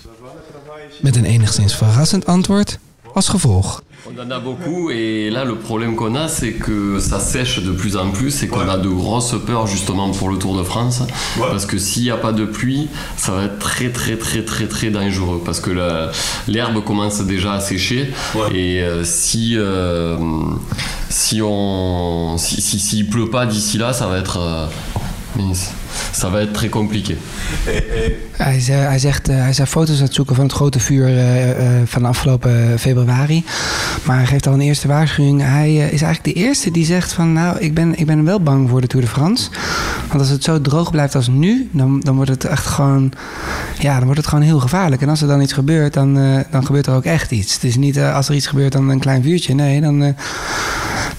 Met 1.02 1.16
een 1.16 1.26
enigszins 1.26 1.76
verrassend 1.76 2.26
antwoord 2.26 2.80
als 3.14 3.28
gevolg. 3.28 3.84
On 4.06 4.22
en 4.22 4.30
a 4.32 4.40
beaucoup 4.40 4.90
et 4.92 5.30
là 5.30 5.46
le 5.46 5.56
problème 5.56 5.96
qu'on 5.96 6.14
a 6.16 6.28
c'est 6.28 6.52
que 6.54 7.00
ça 7.00 7.22
sèche 7.22 7.60
de 7.64 7.72
plus 7.72 7.96
en 7.96 8.10
plus 8.12 8.44
et 8.44 8.50
qu'on 8.50 8.68
a 8.68 8.78
de 8.78 8.90
grosses 8.90 9.34
peurs 9.46 9.66
justement 9.66 10.10
pour 10.12 10.30
le 10.30 10.38
Tour 10.38 10.58
de 10.58 10.64
France. 10.64 11.04
Parce 11.40 11.66
que 11.66 11.78
s'il 11.78 12.04
n'y 12.04 12.12
a 12.12 12.18
pas 12.18 12.34
de 12.34 12.44
pluie 12.44 12.90
ça 13.16 13.32
va 13.32 13.46
être 13.46 13.60
très 13.60 13.92
très 13.92 14.18
très 14.18 14.44
très 14.44 14.68
très 14.68 14.90
dangereux. 14.90 15.42
Parce 15.46 15.62
que 15.62 15.72
l'herbe 16.50 16.84
commence 16.84 17.22
déjà 17.22 17.54
à 17.54 17.60
sécher. 17.62 18.12
Et 18.54 18.82
euh, 18.82 19.06
si 19.06 19.54
euh, 19.56 20.18
si 21.10 21.42
on 21.42 22.38
si 22.38 22.62
si- 22.62 22.80
s'il 22.80 23.08
pleut 23.10 23.30
pas 23.30 23.46
d'ici 23.46 23.78
là 23.78 23.94
ça 23.94 24.08
va 24.08 24.18
être 24.18 24.38
euh, 24.38 24.66
mince, 25.38 25.72
ça 26.22 26.30
va 26.32 26.40
être 26.40 26.52
très 26.54 26.70
compliqué. 26.70 27.16
Hij, 28.38 28.60
ze- 28.60 28.72
hij 28.72 29.00
zegt, 29.00 29.30
eh, 29.30 29.36
hij 29.36 29.50
is 29.50 29.60
foto's 29.68 29.98
aan 29.98 30.04
het 30.04 30.14
zoeken 30.14 30.36
van 30.36 30.44
het 30.46 30.54
grote 30.54 30.80
vuur 30.80 31.06
eh, 31.08 31.50
eh, 31.52 31.82
van 31.86 32.06
afgelopen 32.06 32.80
februari. 32.80 33.44
Maar 34.04 34.18
hij 34.18 34.26
geeft 34.26 34.48
al 34.48 34.54
een 34.54 34.62
eerste 34.62 34.88
waarschuwing. 34.88 35.42
Hij 35.42 35.68
eh, 35.68 35.92
is 35.92 36.02
eigenlijk 36.02 36.24
de 36.24 36.34
eerste 36.34 36.72
die 36.72 36.86
zegt 36.86 37.14
van 37.14 37.34
nou, 37.34 37.58
ik 37.60 37.74
ben, 37.74 38.00
ik 38.00 38.06
ben 38.06 38.24
wel 38.24 38.40
bang 38.42 38.70
voor 38.70 38.82
de 38.82 38.88
Tour 38.88 39.06
de 39.06 39.12
France. 39.12 39.50
Want 40.08 40.20
als 40.20 40.30
het 40.30 40.44
zo 40.44 40.62
droog 40.62 40.92
blijft 40.92 41.16
als 41.16 41.28
nu, 41.28 41.70
dan, 41.72 42.00
dan 42.00 42.16
wordt 42.16 42.30
het 42.32 42.46
echt 42.46 42.66
gewoon, 42.66 43.12
ja, 43.80 43.94
dan 43.96 44.04
wordt 44.04 44.20
het 44.20 44.28
gewoon 44.30 44.44
heel 44.44 44.60
gevaarlijk. 44.60 45.02
En 45.02 45.10
als 45.10 45.22
er 45.22 45.28
dan 45.28 45.42
iets 45.42 45.54
gebeurt, 45.54 45.94
dan, 45.94 46.18
eh, 46.18 46.40
dan 46.52 46.66
gebeurt 46.66 46.86
er 46.88 46.94
ook 46.94 47.06
echt 47.06 47.32
iets. 47.32 47.54
Het 47.54 47.64
is 47.64 47.76
niet 47.76 47.98
eh, 47.98 48.16
als 48.16 48.30
er 48.30 48.36
iets 48.36 48.48
gebeurt 48.48 48.72
dan 48.72 48.90
een 48.90 49.00
klein 49.00 49.24
vuurtje. 49.24 49.54
Nee, 49.56 49.82
dan, 49.82 50.04
eh, 50.04 50.14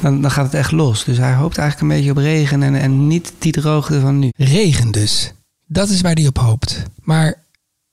dan, 0.04 0.20
dan 0.20 0.30
gaat 0.30 0.44
het 0.44 0.54
echt 0.54 0.72
los. 0.72 1.04
Dus 1.04 1.16
hij 1.18 1.34
hoopt 1.34 1.58
eigenlijk 1.58 1.90
een 1.90 1.96
beetje 1.96 2.10
op 2.12 2.16
regen 2.16 2.62
en, 2.62 2.74
en 2.74 3.06
niet 3.06 3.32
die 3.38 3.52
droogte 3.52 4.00
van 4.00 4.18
nu. 4.18 4.28
Regen 4.36 4.90
dus. 4.90 5.32
Dat 5.66 5.88
is 5.88 6.00
waar 6.00 6.14
hij 6.14 6.26
op 6.26 6.38
hoopt. 6.38 6.82
Maar 7.02 7.42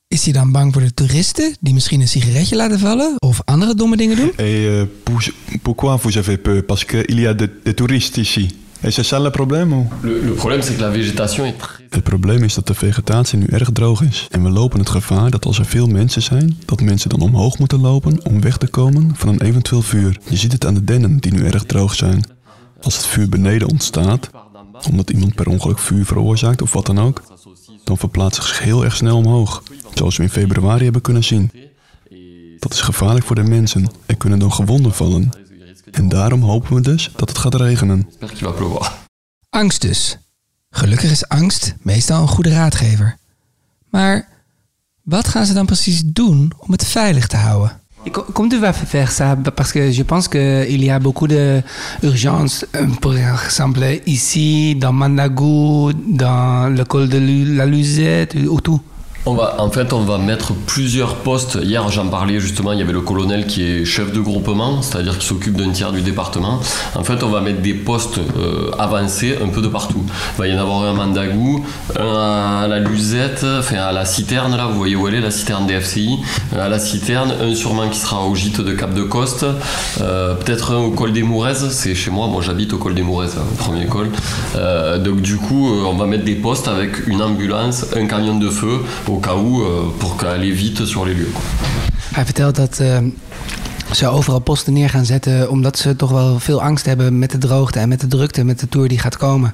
is 0.08 0.24
hij 0.24 0.34
dan 0.34 0.52
bang 0.52 0.74
voor 0.74 0.82
de 0.82 0.94
toeristen 0.94 1.56
die 1.60 1.74
misschien 1.74 2.02
een 2.02 2.08
sigaretje 2.08 2.56
laten 2.56 2.80
vallen 2.80 3.16
of 3.20 3.42
andere 3.46 3.76
domme 3.76 3.98
dingen 3.98 4.16
doen? 4.18 4.30
Et 4.30 4.38
euh, 4.40 4.84
pour- 5.04 5.32
pourquoi 5.62 5.98
vous 5.98 6.18
avez 6.18 6.38
peur 6.38 6.64
Parce 6.66 6.86
qu'il 6.86 7.20
y 7.20 7.26
a 7.28 7.34
de- 7.34 7.74
touristes 7.74 8.18
ici. 8.18 8.50
Et 8.84 8.92
c'est 8.92 9.06
ça 9.06 9.20
le 9.20 9.30
problème 9.30 9.74
ou 9.74 9.88
Le, 10.02 10.22
le 10.22 10.34
problème 10.34 10.62
c'est 10.62 10.76
que 10.76 10.82
la 10.82 10.90
végétation 10.90 11.46
est 11.46 11.58
très 11.58 11.82
Het 11.92 12.04
probleem 12.04 12.44
is 12.44 12.54
dat 12.54 12.68
de 12.68 12.74
vegetatie 12.74 13.38
nu 13.38 13.46
erg 13.46 13.70
droog 13.72 14.02
is. 14.02 14.28
En 14.30 14.44
we 14.44 14.50
lopen 14.50 14.80
het 14.80 14.90
gevaar 14.90 15.32
dat 15.32 15.46
als 15.46 15.60
er 15.60 15.66
veel 15.66 15.88
mensen 15.88 16.22
zijn, 16.22 16.58
dat 16.66 16.82
mensen 16.82 17.10
dan 17.10 17.20
omhoog 17.20 17.58
moeten 17.58 17.82
lopen 17.82 18.26
om 18.26 18.42
weg 18.42 18.58
te 18.58 18.68
komen 18.68 19.12
van 19.16 19.30
een 19.30 19.42
eventueel 19.42 19.82
vuur. 19.82 20.20
Je 20.30 20.38
ziet 20.38 20.52
het 20.52 20.66
aan 20.66 20.74
de 20.74 20.84
dennen 20.84 21.18
die 21.18 21.34
nu 21.34 21.46
erg 21.46 21.64
droog 21.64 21.96
zijn. 21.96 22.24
Als 22.82 22.96
het 22.96 23.06
vuur 23.06 23.30
beneden 23.30 23.70
ontstaat, 23.70 24.30
omdat 24.90 25.10
iemand 25.10 25.36
per 25.36 25.48
ongeluk 25.48 25.80
vuur 25.80 26.06
veroorzaakt 26.06 26.62
of 26.62 26.74
wat 26.74 26.86
dan 26.86 27.00
ook, 27.00 27.22
dan 27.84 27.98
verplaatst 27.98 28.38
het 28.38 28.48
zich 28.48 28.60
heel 28.60 28.84
erg 28.84 28.96
snel 28.96 29.18
omhoog. 29.18 29.64
Zoals 29.94 30.18
we 30.18 30.24
in 30.24 30.30
februari 30.30 30.84
hebben 30.84 31.02
kunnen 31.02 31.24
zien. 31.24 31.52
Dat 32.60 32.74
is 32.74 32.82
gevaarlijk 32.82 33.26
voor 33.26 33.36
de 33.36 33.44
mensen. 33.44 33.88
Er 34.06 34.18
kunnen 34.18 34.40
dan 34.40 34.54
gewonden 34.54 34.94
vallen. 34.94 35.30
En 35.92 36.10
daarom 36.10 36.42
hopen 36.42 36.76
we 36.76 36.82
dus 36.82 37.12
dat 37.16 37.30
het 37.30 37.38
gaat 37.38 37.56
regenen. 37.56 38.10
Angst 39.50 39.82
dus. 39.82 40.18
Gelukkig 40.70 41.12
is 41.12 41.28
angst 41.28 41.76
meestal 41.82 42.22
een 42.22 42.28
goede 42.28 42.50
raadgever. 42.50 43.18
Maar 43.90 44.28
wat 45.02 45.28
gaan 45.28 45.46
ze 45.46 45.54
dan 45.54 45.66
precies 45.66 46.02
doen 46.06 46.52
om 46.58 46.72
het 46.72 46.86
veilig 46.86 47.28
te 47.28 47.38
houden? 47.38 47.80
Comment 48.34 48.50
tu 48.50 48.60
vas 48.60 48.74
faire 48.74 49.12
ça 49.12 49.36
Parce 49.36 49.72
que 49.72 49.92
je 49.92 50.04
pense 50.04 50.28
qu'il 50.28 50.84
y 50.84 50.90
a 50.90 51.00
beaucoup 51.00 51.28
d'urgences. 51.28 52.66
Par 53.00 53.44
exemple, 53.46 54.02
ici, 54.06 54.76
dans 54.76 54.92
Mandagou, 54.92 55.92
dans 55.94 56.76
le 56.76 56.84
col 56.84 57.10
de 57.10 57.20
la 57.56 57.66
Luzette, 57.66 58.36
ou 58.36 58.60
tout. 58.60 58.82
On 59.28 59.36
va, 59.36 59.58
en 59.60 59.70
fait, 59.70 59.94
on 59.94 60.02
va 60.02 60.18
mettre 60.18 60.54
plusieurs 60.54 61.18
postes. 61.18 61.60
Hier, 61.62 61.88
j'en 61.90 62.08
parlais 62.08 62.40
justement, 62.40 62.72
il 62.72 62.80
y 62.80 62.82
avait 62.82 62.92
le 62.92 63.02
colonel 63.02 63.46
qui 63.46 63.62
est 63.62 63.86
chef 63.86 64.12
de 64.12 64.20
groupement, 64.20 64.82
c'est-à-dire 64.82 65.20
qui 65.20 65.28
s'occupe 65.28 65.56
d'un 65.56 65.70
tiers 65.70 65.92
du 65.92 66.02
département. 66.02 66.60
En 66.96 67.04
fait, 67.04 67.22
on 67.22 67.30
va 67.30 67.40
mettre 67.40 67.62
des 67.62 67.76
postes 67.76 68.18
euh, 68.18 68.72
avancés 68.80 69.38
un 69.40 69.50
peu 69.50 69.62
de 69.62 69.68
partout. 69.68 70.04
Il 70.08 70.40
va 70.40 70.48
y 70.48 70.54
en 70.56 70.58
avoir 70.58 70.82
un 70.82 70.90
à 70.90 70.94
Mandagou, 70.94 71.64
un 72.00 72.62
à 72.64 72.68
la 72.68 72.80
Luzette, 72.80 73.46
enfin 73.60 73.78
à 73.78 73.92
la 73.92 74.06
citerne, 74.06 74.58
là, 74.58 74.66
vous 74.66 74.78
voyez 74.80 74.96
où 74.96 75.08
elle 75.08 75.14
est, 75.14 75.22
la 75.22 75.30
citerne 75.30 75.68
des 75.68 75.80
FCI. 75.80 76.18
À 76.58 76.68
la 76.68 76.80
citerne, 76.80 77.32
un 77.44 77.54
sûrement 77.54 77.88
qui 77.90 78.00
sera 78.00 78.26
au 78.26 78.34
gîte 78.34 78.62
de 78.62 78.74
Cap 78.74 78.96
de 78.96 79.04
Coste, 79.04 79.46
euh, 80.02 80.34
peut-être 80.34 80.72
un 80.72 80.80
au 80.80 80.90
col 80.90 81.14
des 81.14 81.22
Mouraises, 81.22 81.70
c'est 81.70 81.94
chez 81.94 82.10
moi, 82.10 82.26
moi 82.26 82.42
j'habite 82.42 82.74
au 82.74 82.80
col 82.80 82.96
des 82.96 83.04
Mouraises, 83.04 83.36
hein, 83.38 83.46
premier 83.60 83.86
col. 83.86 84.10
Euh, 84.56 84.98
donc 84.98 85.22
du 85.22 85.38
coup, 85.38 85.70
euh, 85.70 85.84
on 85.86 85.94
va 85.94 86.08
mettre 86.08 86.24
des 86.24 86.34
postes 86.34 86.68
avec 86.68 87.06
une 87.06 87.22
ambulance, 87.22 87.86
un 87.96 88.08
camion 88.08 88.36
de 88.36 88.50
feu, 88.50 88.80
au 89.12 89.20
cas 89.20 89.36
euh, 89.36 89.90
pour 89.98 90.16
vite 90.56 90.86
sur 90.86 91.06
les 91.06 91.14
lieux. 91.16 91.34
Hij 92.14 92.26
vertelt 92.26 92.56
dat 92.56 92.80
eh, 92.80 92.98
ze 93.92 94.08
overal 94.08 94.40
posten 94.40 94.74
neer 94.74 94.90
gaan 94.90 95.06
zetten 95.06 95.50
omdat 95.50 95.78
ze 95.78 95.96
toch 95.96 96.12
wel 96.12 96.40
veel 96.40 96.62
angst 96.62 96.86
hebben 96.86 97.20
met 97.20 97.32
de 97.32 97.38
droogte 97.38 97.80
en 97.80 97.90
met 97.90 98.00
de 98.02 98.08
drukte 98.08 98.44
met 98.44 98.60
de 98.60 98.70
tour 98.70 98.88
die 98.88 99.00
gaat 99.00 99.18
komen. 99.18 99.54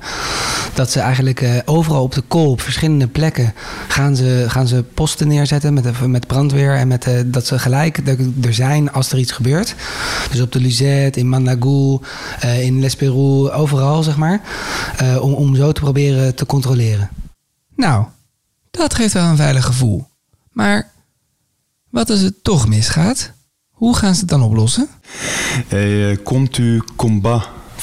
Dat 0.73 0.91
ze 0.91 0.99
eigenlijk 0.99 1.41
eh, 1.41 1.51
overal 1.65 2.03
op 2.03 2.13
de 2.13 2.21
kool, 2.27 2.51
op 2.51 2.61
verschillende 2.61 3.07
plekken, 3.07 3.53
gaan 3.87 4.15
ze, 4.15 4.45
gaan 4.47 4.67
ze 4.67 4.83
posten 4.93 5.27
neerzetten 5.27 5.73
met, 5.73 6.07
met 6.07 6.27
brandweer 6.27 6.75
en 6.75 6.87
met, 6.87 7.05
eh, 7.05 7.13
dat 7.25 7.45
ze 7.45 7.59
gelijk 7.59 7.97
er- 8.41 8.53
zijn 8.53 8.91
als 8.91 9.11
er 9.11 9.17
iets 9.17 9.31
gebeurt. 9.31 9.75
Dus 10.31 10.41
op 10.41 10.51
de 10.51 10.59
Luzette, 10.59 11.19
in 11.19 11.29
Mandagou, 11.29 11.99
in 12.61 12.79
L'Esperou, 12.79 13.51
overal 13.51 14.03
zeg 14.03 14.17
maar. 14.17 14.41
om, 15.21 15.33
om 15.33 15.55
zo 15.55 15.71
te 15.71 15.81
proberen 15.81 16.35
te 16.35 16.45
controleren. 16.45 17.09
Nou, 17.75 18.05
dat 18.77 18.93
geeft 18.93 19.13
wel 19.13 19.25
een 19.25 19.35
veilig 19.35 19.65
gevoel. 19.65 20.07
Maar 20.51 20.91
wat 21.89 22.09
als 22.09 22.19
het 22.19 22.43
toch 22.43 22.67
misgaat? 22.67 23.31
Hoe 23.69 23.95
gaan 23.95 24.13
ze 24.13 24.19
het 24.19 24.29
dan 24.29 24.41
oplossen? 24.41 24.89
Et 25.67 25.73
euh, 25.73 26.17
quand 26.23 26.53
tu 26.53 26.81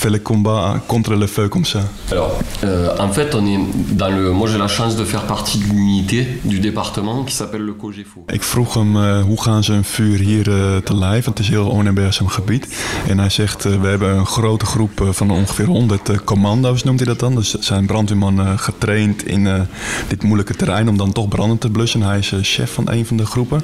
le 0.02 0.18
combat 0.18 0.80
contre 0.86 1.14
le 1.14 1.26
feu 1.26 1.48
comme 1.48 1.64
ça. 1.64 1.80
Alors, 2.10 2.38
euh, 2.62 2.96
en 2.98 3.12
fait, 3.12 3.34
on 3.34 3.46
est 3.46 3.58
dans 3.96 4.10
le. 4.10 4.32
Moi, 4.32 4.48
j'ai 4.48 4.58
la 4.58 4.68
chance 4.68 4.96
de 4.96 5.04
faire 5.04 5.26
partie 5.26 5.58
de 5.58 5.64
l'unité 5.64 6.40
du 6.44 6.58
département 6.60 7.24
qui 7.24 7.34
s'appelle 7.34 7.62
le 7.62 7.72
COGEFO. 7.72 8.24
Ik 8.26 8.42
vroeg 8.42 8.74
hem 8.74 8.96
eh, 8.96 9.22
hoe 9.22 9.42
gaan 9.42 9.64
ze 9.64 9.72
een 9.72 9.84
vuur 9.84 10.18
hier 10.18 10.50
eh, 10.50 10.76
te 10.76 10.96
lijf, 10.96 11.24
want 11.24 11.38
het 11.38 11.46
is 11.46 11.52
heel 11.52 11.68
onherbergzaam 11.68 12.28
gebied. 12.28 12.68
En 13.08 13.18
hij 13.18 13.30
zegt, 13.30 13.64
eh, 13.64 13.80
we 13.80 13.86
hebben 13.86 14.16
een 14.16 14.26
grote 14.26 14.66
groep 14.66 15.08
van 15.10 15.30
ongeveer 15.30 15.66
100 15.66 16.08
eh, 16.08 16.16
commando's, 16.24 16.84
noemt 16.84 16.98
hij 16.98 17.08
dat 17.08 17.18
dan. 17.18 17.34
Dus 17.34 17.54
zijn 17.54 17.86
brandweermannen 17.86 18.58
getraind 18.58 19.26
in 19.26 19.68
dit 20.08 20.22
moeilijke 20.22 20.54
terrein 20.54 20.88
om 20.88 20.96
dan 20.96 21.12
toch 21.12 21.28
branden 21.28 21.58
te 21.58 21.70
blussen. 21.70 22.02
Hij 22.02 22.18
is 22.18 22.32
chef 22.42 22.72
van 22.72 22.90
een 22.90 23.06
van 23.06 23.16
de 23.16 23.26
groepen. 23.26 23.62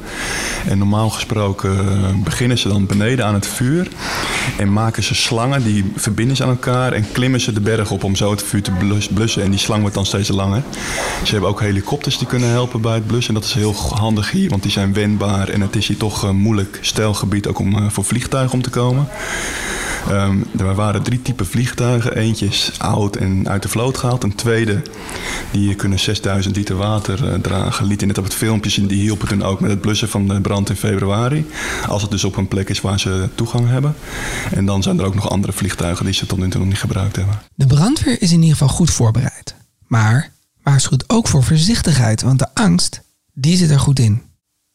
En 0.68 0.78
normaal 0.78 1.10
gesproken 1.10 1.76
beginnen 2.24 2.58
ze 2.58 2.68
dan 2.68 2.86
beneden 2.86 3.24
aan 3.24 3.34
het 3.34 3.46
vuur. 3.46 3.88
En 4.58 4.72
maken 4.72 5.02
ze 5.02 5.14
slangen, 5.14 5.62
die 5.62 5.92
verbinden 5.96 6.19
elkaar 6.28 6.92
en 6.92 7.12
klimmen 7.12 7.40
ze 7.40 7.52
de 7.52 7.60
berg 7.60 7.90
op 7.90 8.04
om 8.04 8.16
zo 8.16 8.30
het 8.30 8.42
vuur 8.42 8.62
te 8.62 8.70
blus- 8.70 9.08
blussen. 9.08 9.42
En 9.42 9.50
die 9.50 9.58
slang 9.58 9.80
wordt 9.80 9.94
dan 9.94 10.06
steeds 10.06 10.28
langer. 10.28 10.62
Ze 11.24 11.30
hebben 11.30 11.50
ook 11.50 11.60
helikopters 11.60 12.18
die 12.18 12.26
kunnen 12.26 12.48
helpen 12.48 12.80
bij 12.80 12.94
het 12.94 13.06
blussen. 13.06 13.34
En 13.34 13.40
dat 13.40 13.48
is 13.48 13.54
heel 13.54 13.74
handig 13.74 14.30
hier, 14.30 14.50
want 14.50 14.62
die 14.62 14.72
zijn 14.72 14.92
wendbaar. 14.92 15.48
En 15.48 15.60
het 15.60 15.76
is 15.76 15.86
hier 15.88 15.96
toch 15.96 16.22
een 16.22 16.36
moeilijk 16.36 16.78
stijlgebied 16.80 17.46
ook 17.46 17.58
om, 17.58 17.76
eh, 17.76 17.90
voor 17.90 18.04
vliegtuigen 18.04 18.54
om 18.54 18.62
te 18.62 18.70
komen. 18.70 19.08
Ehm, 20.08 20.38
er 20.58 20.74
waren 20.74 21.02
drie 21.02 21.22
typen 21.22 21.46
vliegtuigen. 21.46 22.16
Eentje 22.16 22.46
is 22.46 22.72
oud 22.78 23.16
en 23.16 23.48
uit 23.48 23.62
de 23.62 23.68
vloot 23.68 23.98
gehaald. 23.98 24.22
Een 24.22 24.34
tweede, 24.34 24.82
die 25.50 25.74
kunnen 25.74 25.98
6000 25.98 26.56
liter 26.56 26.76
water 26.76 27.32
eh, 27.32 27.40
dragen. 27.40 27.86
Liet 27.86 28.00
je 28.00 28.06
net 28.06 28.18
op 28.18 28.24
het 28.24 28.34
filmpje 28.34 28.70
zien, 28.70 28.86
die 28.86 29.00
hielpen 29.00 29.28
toen 29.28 29.42
ook 29.42 29.60
met 29.60 29.70
het 29.70 29.80
blussen 29.80 30.08
van 30.08 30.28
de 30.28 30.40
brand 30.40 30.68
in 30.68 30.76
februari. 30.76 31.46
Als 31.88 32.02
het 32.02 32.10
dus 32.10 32.24
op 32.24 32.36
een 32.36 32.48
plek 32.48 32.68
is 32.68 32.80
waar 32.80 33.00
ze 33.00 33.28
toegang 33.34 33.68
hebben. 33.68 33.94
En 34.50 34.66
dan 34.66 34.82
zijn 34.82 34.98
er 34.98 35.04
ook 35.04 35.14
nog 35.14 35.30
andere 35.30 35.52
vliegtuigen 35.52 36.04
die 36.04 36.14
ze 36.14 36.26
tot 36.26 36.38
nu 36.38 36.48
toe 36.48 36.60
nog 36.60 36.68
niet 36.68 36.78
gebruikt 36.78 37.16
hebben. 37.16 37.42
De 37.54 37.66
brandweer 37.66 38.22
is 38.22 38.32
in 38.32 38.42
ieder 38.42 38.56
geval 38.56 38.74
goed 38.74 38.90
voorbereid. 38.90 39.54
Maar 39.86 40.32
waarschuwt 40.62 41.04
ook 41.06 41.28
voor 41.28 41.42
voorzichtigheid, 41.42 42.22
want 42.22 42.38
de 42.38 42.54
angst, 42.54 43.00
die 43.32 43.56
zit 43.56 43.70
er 43.70 43.80
goed 43.80 43.98
in. 43.98 44.22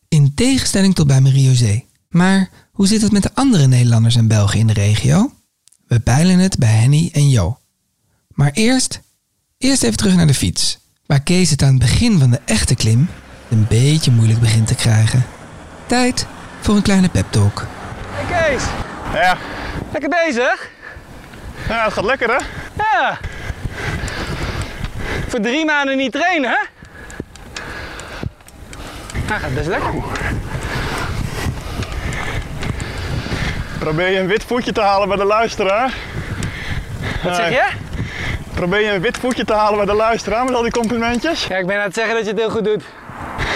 In 0.07 0.33
tegenstelling 0.33 0.95
tot 0.95 1.07
bij 1.07 1.21
Marie-José. 1.21 1.83
Maar 2.09 2.49
hoe 2.75 2.87
zit 2.87 3.01
het 3.01 3.11
met 3.11 3.23
de 3.23 3.29
andere 3.33 3.67
Nederlanders 3.67 4.15
en 4.15 4.27
Belgen 4.27 4.59
in 4.59 4.67
de 4.67 4.73
regio? 4.73 5.31
We 5.87 5.99
peilen 5.99 6.39
het 6.39 6.57
bij 6.57 6.69
Henny 6.69 7.09
en 7.13 7.29
Jo. 7.29 7.57
Maar 8.27 8.51
eerst, 8.53 8.99
eerst 9.57 9.83
even 9.83 9.97
terug 9.97 10.15
naar 10.15 10.27
de 10.27 10.33
fiets. 10.33 10.77
Waar 11.05 11.21
Kees 11.21 11.49
het 11.49 11.61
aan 11.61 11.69
het 11.69 11.79
begin 11.79 12.19
van 12.19 12.31
de 12.31 12.39
echte 12.45 12.75
klim 12.75 13.09
een 13.49 13.65
beetje 13.69 14.11
moeilijk 14.11 14.39
begint 14.39 14.67
te 14.67 14.75
krijgen. 14.75 15.25
Tijd 15.87 16.25
voor 16.61 16.75
een 16.75 16.81
kleine 16.81 17.09
pep 17.09 17.25
talk. 17.31 17.65
Hey 18.09 18.49
Kees, 18.49 18.63
Ja, 19.13 19.37
lekker 19.91 20.09
bezig? 20.09 20.69
ja 21.67 21.83
het 21.83 21.93
gaat 21.93 22.03
lekker 22.05 22.27
hè? 22.29 22.45
Ja. 22.77 23.19
Voor 25.27 25.39
drie 25.39 25.65
maanden 25.65 25.97
niet 25.97 26.11
trainen, 26.11 26.49
hè? 26.49 26.57
Nou, 29.27 29.39
gaat 29.39 29.53
best 29.53 29.67
lekker. 29.67 29.93
Probeer 33.79 34.09
je 34.09 34.19
een 34.19 34.27
wit 34.27 34.43
voetje 34.43 34.71
te 34.71 34.81
halen 34.81 35.07
bij 35.07 35.17
de 35.17 35.25
luisteraar. 35.25 35.93
Wat 37.23 37.35
zeg 37.35 37.49
je? 37.49 37.63
Probeer 38.53 38.81
je 38.81 38.91
een 38.91 39.01
wit 39.01 39.17
voetje 39.17 39.45
te 39.45 39.53
halen 39.53 39.77
bij 39.77 39.85
de 39.85 39.93
luisteraar 39.93 40.45
met 40.45 40.53
al 40.53 40.61
die 40.61 40.71
complimentjes. 40.71 41.47
Ja, 41.47 41.57
ik 41.57 41.67
ben 41.67 41.77
aan 41.77 41.83
het 41.83 41.93
zeggen 41.93 42.15
dat 42.15 42.23
je 42.23 42.29
het 42.29 42.39
heel 42.39 42.49
goed 42.49 42.63
doet. 42.63 42.83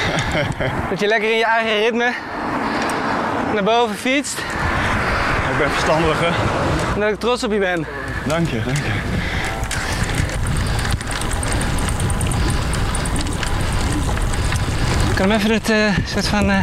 dat 0.89 0.99
je 0.99 1.07
lekker 1.07 1.31
in 1.31 1.37
je 1.37 1.45
eigen 1.45 1.77
ritme 1.77 2.13
naar 3.53 3.63
boven 3.63 3.95
fietst. 3.95 4.37
Ik 5.51 5.57
ben 5.57 5.69
verstandig 5.69 6.19
hè. 6.19 6.27
En 6.93 6.99
dat 6.99 7.09
ik 7.09 7.19
trots 7.19 7.43
op 7.43 7.51
je 7.51 7.59
ben. 7.59 7.85
Dank 8.25 8.49
je, 8.49 8.63
dank 8.63 8.77
je. 8.77 8.91
Ik 15.11 15.17
heb 15.17 15.29
hem 15.29 15.31
even 15.31 15.53
het 15.53 15.69
eh, 15.69 16.05
soort 16.05 16.27
van 16.27 16.49
eh, 16.49 16.57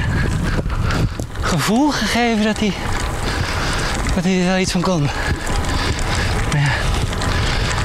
gevoel 1.41 1.91
gegeven 1.91 2.45
dat 2.45 2.59
hij, 2.59 2.73
dat 4.17 4.25
hij 4.25 4.41
er 4.41 4.47
wel 4.47 4.59
iets 4.59 4.73
van 4.73 4.81
kon. 4.81 5.03
Maar 5.03 6.61
ja. 6.61 6.71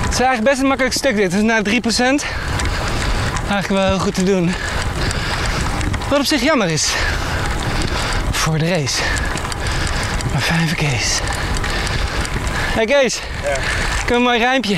Het 0.02 0.14
is 0.14 0.20
eigenlijk 0.20 0.44
best 0.44 0.60
een 0.60 0.68
makkelijk 0.68 0.96
stuk 0.96 1.16
dit. 1.16 1.32
Dus 1.32 1.42
na 1.42 1.62
3% 1.62 1.66
eigenlijk 3.50 3.68
wel 3.68 3.86
heel 3.86 4.00
goed 4.00 4.16
te 4.16 4.24
doen. 4.24 4.54
Wat 6.10 6.20
op 6.20 6.26
zich 6.26 6.42
jammer 6.42 6.70
is. 6.70 6.90
Voor 8.32 8.58
de 8.58 8.70
race. 8.70 9.02
Maar 10.32 10.42
fijn 10.42 10.68
voor 10.68 10.78
Kees. 10.78 11.20
Hey 12.74 12.86
Kees. 12.86 13.16
Ik 13.16 14.08
heb 14.08 14.16
een 14.16 14.22
mooi 14.22 14.40
rijmpje. 14.40 14.78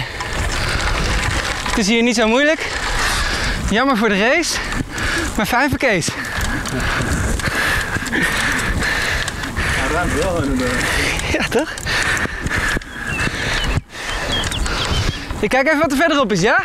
Het 1.68 1.78
is 1.78 1.88
hier 1.88 2.04
niet 2.04 2.16
zo 2.16 2.28
moeilijk. 2.28 2.68
Jammer 3.70 3.98
voor 3.98 4.10
de 4.10 4.20
race. 4.20 4.58
Maar 5.36 5.46
fijn 5.46 5.70
voor 5.70 5.80
Kees. 5.80 6.08
ruimt 9.94 10.14
wel 10.14 10.44
inderdaad. 10.44 11.13
Ja, 11.38 11.48
toch? 11.50 11.74
Ik 15.40 15.50
kijk 15.50 15.68
even 15.68 15.80
wat 15.80 15.92
er 15.92 15.98
verderop 15.98 16.32
is, 16.32 16.42
ja? 16.42 16.64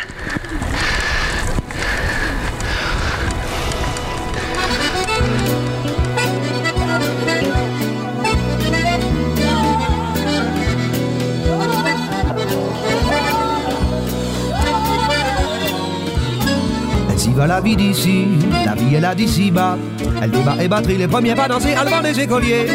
La 17.46 17.60
vie 17.60 17.76
d'ici, 17.76 18.26
la 18.64 18.74
vie 18.74 18.96
est 18.96 19.00
là 19.00 19.14
d'ici 19.14 19.50
bas. 19.50 19.78
Elle 20.20 20.30
débat 20.30 20.56
et 20.60 20.68
batterie, 20.68 20.98
les 20.98 21.06
premiers 21.06 21.36
pas 21.36 21.46
dansés 21.46 21.72
à 21.72 21.84
devant 21.84 22.02
des 22.02 22.20
écoliers. 22.20 22.66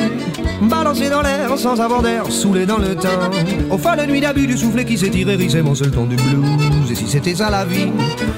Balancés 0.70 1.10
dans 1.10 1.22
l'air 1.22 1.58
sans 1.58 1.80
avoir 1.80 2.02
d'air, 2.02 2.32
saoulés 2.32 2.66
dans 2.66 2.78
le 2.78 2.96
temps. 2.96 3.30
Au 3.70 3.78
fond 3.78 3.96
de 3.96 4.06
nuit 4.06 4.22
d'abus 4.22 4.48
du 4.48 4.58
soufflet 4.58 4.86
qui 4.86 4.96
tiré, 4.96 5.36
risait 5.36 5.62
mon 5.62 5.76
seul 5.76 5.92
ton 5.92 6.06
du 6.06 6.16
blues. 6.16 6.92
Et 6.92 6.96
si 6.96 7.08
c'était 7.08 7.36
ça 7.36 7.50
la 7.50 7.66
vie, 7.66 7.92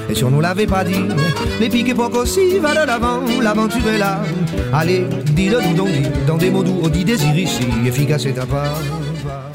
et 0.08 0.14
si 0.14 0.24
on 0.24 0.30
nous 0.30 0.40
l'avait 0.40 0.66
pas 0.66 0.84
dit, 0.84 1.04
les 1.60 1.68
piques 1.68 1.88
époques 1.88 2.14
aussi, 2.14 2.58
va 2.60 2.74
de 2.74 2.86
l'avant, 2.86 3.20
l'aventure 3.42 3.88
est 3.88 3.98
là. 3.98 4.22
Allez, 4.72 5.06
dis-le 5.34 5.60
nous 5.60 5.74
donc, 5.74 5.90
dis, 5.90 6.08
dans 6.26 6.36
des 6.36 6.50
mots 6.50 6.64
doux, 6.64 6.80
on 6.82 6.88
dit 6.88 7.04
désir 7.04 7.36
ici, 7.36 7.66
efficace 7.86 8.26
et 8.26 8.34
ta 8.34 8.46
part. 8.46 8.80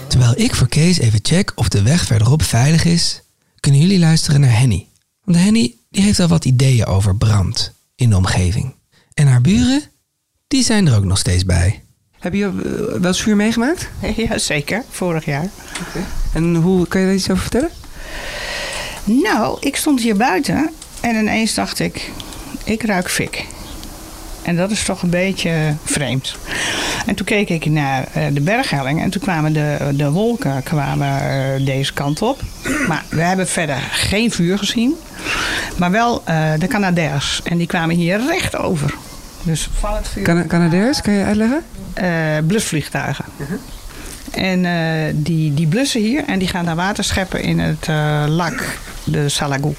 Terwijl 0.07 0.33
ik 0.35 0.55
voor 0.55 0.67
Kees 0.67 0.99
even 0.99 1.19
check 1.21 1.51
of 1.55 1.69
de 1.69 1.81
weg 1.81 2.05
verderop 2.05 2.43
veilig 2.43 2.85
is, 2.85 3.21
kunnen 3.59 3.81
jullie 3.81 3.99
luisteren 3.99 4.41
naar 4.41 4.59
Henny. 4.59 4.87
Want 5.23 5.37
Henny 5.37 5.75
die 5.89 6.03
heeft 6.03 6.19
al 6.19 6.27
wat 6.27 6.45
ideeën 6.45 6.85
over 6.85 7.15
brand 7.15 7.73
in 7.95 8.09
de 8.09 8.17
omgeving. 8.17 8.75
En 9.13 9.27
haar 9.27 9.41
buren, 9.41 9.81
die 10.47 10.63
zijn 10.63 10.87
er 10.87 10.95
ook 10.95 11.05
nog 11.05 11.17
steeds 11.17 11.45
bij. 11.45 11.83
Heb 12.21 12.33
je 12.33 12.45
eh, 12.45 12.51
wel 12.99 13.05
eens 13.05 13.21
vuur 13.21 13.35
meegemaakt? 13.35 13.89
Ja, 14.15 14.37
zeker. 14.37 14.83
Vorig 14.89 15.25
jaar. 15.25 15.45
En 16.33 16.55
hoe 16.55 16.87
kan 16.87 17.01
je 17.01 17.07
daar 17.07 17.15
iets 17.15 17.29
over 17.29 17.41
vertellen? 17.41 17.69
Nou, 19.03 19.57
ik 19.59 19.75
stond 19.75 20.01
hier 20.01 20.15
buiten 20.15 20.69
en 20.99 21.15
ineens 21.15 21.53
dacht 21.53 21.79
ik, 21.79 22.11
ik 22.63 22.83
ruik 22.83 23.09
fik. 23.09 23.45
En 24.41 24.55
dat 24.55 24.71
is 24.71 24.83
toch 24.83 25.01
een 25.01 25.09
beetje 25.09 25.75
vreemd. 25.83 26.35
En 27.05 27.15
toen 27.15 27.25
keek 27.25 27.49
ik 27.49 27.65
naar 27.65 28.07
eh, 28.13 28.25
de 28.31 28.41
berghelling 28.41 29.01
en 29.01 29.09
toen 29.09 29.21
kwamen 29.21 29.53
de, 29.53 29.91
de 29.93 30.11
wolken 30.11 30.63
kwamen, 30.63 31.21
eh, 31.21 31.65
deze 31.65 31.93
kant 31.93 32.21
op. 32.21 32.41
Maar 32.87 33.05
we 33.09 33.21
hebben 33.21 33.47
verder 33.47 33.77
geen 33.91 34.31
vuur 34.31 34.57
gezien. 34.57 34.95
Maar 35.77 35.91
wel 35.91 36.23
de 36.59 36.67
Canadairs. 36.67 37.41
En 37.43 37.57
die 37.57 37.67
kwamen 37.67 37.95
hier 37.95 38.25
recht 38.27 38.57
over. 38.57 38.93
Dus 39.43 39.69
van 39.79 39.95
het 39.95 40.07
vuur. 40.07 40.23
Cana 40.23 40.45
Canadairs, 40.45 41.01
kan 41.01 41.13
je 41.13 41.23
uitleggen? 41.23 41.63
eh 41.93 42.37
blusvliegtuigen. 42.47 43.25
En 44.31 44.65
eh, 44.65 45.13
die, 45.15 45.53
die 45.53 45.67
blussen 45.67 46.01
hier 46.01 46.23
en 46.25 46.39
die 46.39 46.47
gaan 46.47 46.65
daar 46.65 46.75
water 46.75 47.03
scheppen 47.03 47.41
in 47.41 47.59
het 47.59 47.87
eh, 47.87 48.23
lak, 48.27 48.77
de 49.03 49.29
Salagou. 49.29 49.75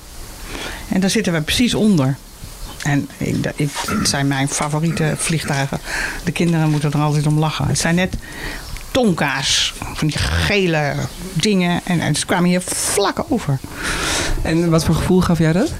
En 0.88 1.00
daar 1.00 1.10
zitten 1.10 1.32
we 1.32 1.40
precies 1.40 1.74
onder. 1.74 2.16
En 2.82 3.08
ik, 3.16 3.52
ik, 3.56 3.70
het 3.86 4.08
zijn 4.08 4.26
mijn 4.26 4.48
favoriete 4.48 5.14
vliegtuigen. 5.16 5.78
De 6.24 6.32
kinderen 6.32 6.70
moeten 6.70 6.92
er 6.92 6.98
altijd 6.98 7.26
om 7.26 7.38
lachen. 7.38 7.66
Het 7.66 7.78
zijn 7.78 7.94
net 7.94 8.14
tonka's, 8.90 9.74
van 9.94 10.06
die 10.06 10.18
gele 10.18 10.94
dingen. 11.32 11.80
En, 11.84 12.00
en 12.00 12.14
ze 12.14 12.26
kwamen 12.26 12.48
hier 12.48 12.60
vlak 12.60 13.24
over. 13.28 13.58
En 14.42 14.70
wat 14.70 14.84
voor 14.84 14.94
gevoel 14.94 15.20
gaf 15.20 15.38
jij 15.38 15.52
dat? 15.52 15.72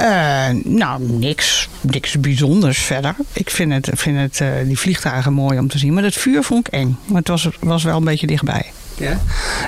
Eh, 0.00 0.48
nou, 0.64 1.02
niks, 1.02 1.68
niks 1.80 2.20
bijzonders 2.20 2.78
verder. 2.78 3.14
Ik 3.32 3.50
vind, 3.50 3.72
het, 3.72 3.90
vind 3.92 4.18
het, 4.18 4.40
eh, 4.40 4.48
die 4.64 4.78
vliegtuigen 4.78 5.32
mooi 5.32 5.58
om 5.58 5.68
te 5.68 5.78
zien. 5.78 5.94
Maar 5.94 6.02
het 6.02 6.14
vuur 6.14 6.42
vond 6.42 6.66
ik 6.66 6.72
eng. 6.72 6.98
Maar 7.04 7.18
het 7.18 7.28
was, 7.28 7.48
was 7.60 7.82
wel 7.82 7.96
een 7.96 8.04
beetje 8.04 8.26
dichtbij. 8.26 8.72
Ja. 8.96 9.18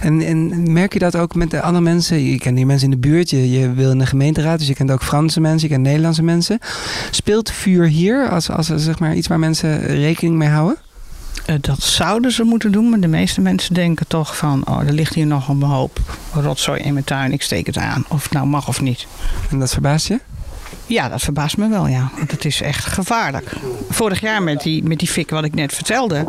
En, 0.00 0.20
en 0.20 0.72
merk 0.72 0.92
je 0.92 0.98
dat 0.98 1.16
ook 1.16 1.34
met 1.34 1.50
de 1.50 1.60
andere 1.60 1.84
mensen? 1.84 2.24
Je 2.24 2.38
kent 2.38 2.56
die 2.56 2.66
mensen 2.66 2.92
in 2.92 3.00
de 3.00 3.08
buurt, 3.08 3.30
je, 3.30 3.50
je 3.50 3.72
wil 3.72 3.90
in 3.90 3.98
de 3.98 4.06
gemeenteraad, 4.06 4.58
dus 4.58 4.68
je 4.68 4.74
kent 4.74 4.90
ook 4.90 5.02
Franse 5.02 5.40
mensen, 5.40 5.68
je 5.68 5.74
kent 5.74 5.86
Nederlandse 5.86 6.22
mensen. 6.22 6.58
Speelt 7.10 7.50
vuur 7.50 7.86
hier 7.86 8.28
als, 8.28 8.50
als 8.50 8.66
zeg 8.66 8.98
maar, 8.98 9.14
iets 9.14 9.28
waar 9.28 9.38
mensen 9.38 9.86
rekening 9.86 10.36
mee 10.36 10.48
houden? 10.48 10.76
Eh, 11.46 11.54
dat 11.61 11.82
zouden 11.82 12.32
ze 12.32 12.42
moeten 12.42 12.72
doen, 12.72 12.90
maar 12.90 13.00
de 13.00 13.08
meeste 13.08 13.40
mensen 13.40 13.75
denken 13.75 14.06
toch 14.06 14.37
van... 14.37 14.66
oh, 14.68 14.87
er 14.87 14.92
ligt 14.92 15.14
hier 15.14 15.26
nog 15.26 15.49
een 15.49 15.62
hoop 15.62 16.00
rotzooi 16.32 16.80
in 16.80 16.92
mijn 16.92 17.04
tuin, 17.04 17.32
ik 17.32 17.42
steek 17.42 17.66
het 17.66 17.76
aan. 17.76 18.04
Of 18.08 18.22
het 18.22 18.32
nou 18.32 18.46
mag 18.46 18.68
of 18.68 18.80
niet. 18.80 19.06
En 19.50 19.58
dat 19.58 19.72
verbaast 19.72 20.08
je? 20.08 20.20
Ja, 20.87 21.08
dat 21.08 21.22
verbaast 21.22 21.56
me 21.56 21.68
wel, 21.68 21.87
ja. 21.87 22.11
Want 22.16 22.30
het 22.30 22.44
is 22.44 22.61
echt 22.61 22.84
gevaarlijk. 22.84 23.56
Vorig 23.90 24.20
jaar 24.20 24.42
met 24.42 24.62
die, 24.62 24.82
met 24.82 24.99
die 24.99 25.08
fik 25.08 25.30
wat 25.30 25.44
ik 25.44 25.54
net 25.54 25.75
vertelde... 25.75 26.26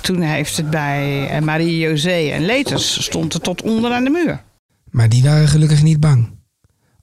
toen 0.00 0.20
heeft 0.20 0.56
het 0.56 0.70
bij 0.70 1.28
eh, 1.28 1.40
Marie-José 1.40 2.30
en 2.30 2.44
Leters... 2.44 3.04
stond 3.04 3.32
het 3.32 3.42
tot 3.42 3.62
onder 3.62 3.92
aan 3.92 4.04
de 4.04 4.10
muur. 4.10 4.42
Maar 4.90 5.08
die 5.08 5.22
waren 5.22 5.48
gelukkig 5.48 5.82
niet 5.82 6.00
bang. 6.00 6.30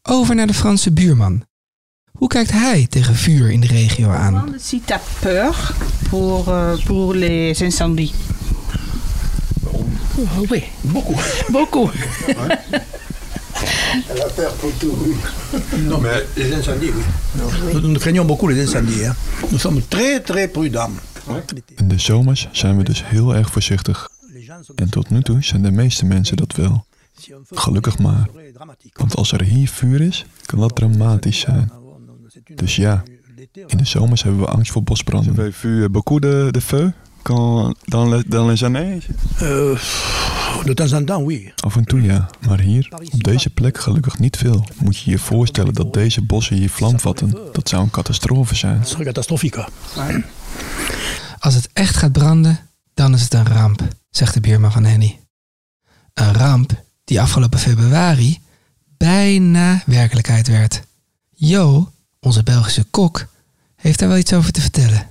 Over 0.02 0.36
naar 0.36 0.48
de 0.48 0.54
Franse 0.54 0.92
buurman. 0.92 1.44
Hoe 2.12 2.28
kijkt 2.28 2.52
hij 2.52 2.88
tegen 2.90 3.16
vuur 3.16 3.52
in 3.52 3.60
de 3.60 3.68
regio 3.68 4.10
aan? 4.10 4.56
Si 4.60 4.82
t'as 4.86 5.02
peur 5.20 5.74
pour, 6.10 6.48
euh, 6.48 6.86
pour 6.86 7.14
les 7.14 7.62
incendies. 7.62 8.14
Oh, 10.16 10.50
oui, 10.50 10.64
beaucoup. 10.82 11.20
Beaucoup. 11.52 11.92
Elle 14.10 14.22
a 14.22 14.30
peur 14.36 14.54
pour 14.54 14.72
tout. 14.78 14.96
Non, 15.88 16.02
mais 16.02 16.26
les 16.36 16.54
incendies, 16.54 16.92
oui. 16.92 17.04
Nous, 17.74 17.80
nous 17.80 18.00
craignons 18.00 18.26
beaucoup 18.26 18.48
les 18.48 18.62
incendies. 18.62 19.06
Hein. 19.06 19.16
Nous 19.52 19.62
sommes 19.62 19.82
très, 19.88 20.20
très 20.20 20.48
prudents. 20.48 20.92
In 21.76 21.88
de 21.88 22.00
zomers 22.00 22.48
zijn 22.52 22.78
we 22.78 22.84
dus 22.84 23.04
heel 23.06 23.36
erg 23.36 23.52
voorzichtig. 23.52 24.10
En 24.76 24.90
tot 24.90 25.10
nu 25.10 25.22
toe 25.22 25.44
zijn 25.44 25.62
de 25.62 25.72
meeste 25.72 26.06
mensen 26.06 26.38
dat 26.38 26.56
wel. 26.56 26.86
Gelukkig 27.50 28.00
maar. 28.00 28.30
Want 28.94 29.16
als 29.16 29.32
er 29.32 29.42
hier 29.42 29.70
vuur 29.70 30.02
is, 30.02 30.26
kan 30.46 30.60
dat 30.60 30.76
dramatisch 30.76 31.40
zijn. 31.40 31.72
Dus 32.56 32.76
ja, 32.76 33.04
in 33.68 33.78
de 33.78 33.86
zomers 33.86 34.24
hebben 34.24 34.42
we 34.42 34.48
angst 34.48 34.72
voor 34.72 34.84
bosbranden. 34.84 35.36
Vous 35.36 35.56
vu 35.56 35.90
beaucoup 35.90 36.22
de, 36.22 36.48
de 36.52 36.62
feu 36.62 36.92
quand, 37.22 37.78
dans, 37.86 38.14
les, 38.14 38.24
dans 38.28 38.50
les 38.50 38.64
années? 38.64 39.02
Euh, 39.42 39.80
de 40.66 40.74
temps 40.74 40.94
en 40.94 41.06
temps, 41.06 41.24
oui. 41.26 41.54
Af 41.56 41.76
en 41.76 41.86
toe 41.86 42.02
ja, 42.02 42.30
maar 42.48 42.60
hier, 42.60 42.94
op 43.12 43.24
deze 43.24 43.50
plek 43.50 43.78
gelukkig 43.78 44.20
niet 44.20 44.38
veel. 44.38 44.66
Moet 44.76 44.98
je 44.98 45.12
je 45.12 45.20
voorstellen 45.20 45.74
dat 45.74 45.94
deze 45.94 46.22
bossen 46.22 46.56
hier 46.56 46.70
vlam 46.70 47.00
vatten. 47.00 47.38
Dat 47.52 47.70
zou 47.70 47.84
een 47.84 47.90
catastrofe 47.90 48.56
zijn. 48.56 48.86
C'est 48.86 49.04
catastrophique. 49.04 49.68
Als 51.40 51.56
het 51.56 51.70
echt 51.74 51.96
gaat 51.96 52.12
branden, 52.12 52.60
dan 52.94 53.14
is 53.14 53.22
het 53.22 53.34
een 53.34 53.48
ramp, 53.48 53.82
zegt 54.10 54.34
de 54.34 54.40
buurman 54.40 54.72
van 54.72 54.84
Henny. 54.86 55.20
Een 56.14 56.34
ramp 56.34 56.84
die 57.04 57.22
afgelopen 57.22 57.60
februari 57.60 58.40
bijna 58.98 59.84
werkelijkheid 59.86 60.48
werd. 60.48 60.82
Jo, 61.36 61.92
onze 62.20 62.44
Belgische 62.44 62.86
kok, 62.92 63.26
heeft 63.76 64.00
daar 64.00 64.10
wel 64.10 64.18
iets 64.18 64.34
over 64.34 64.52
te 64.52 64.62
vertellen. 64.62 65.08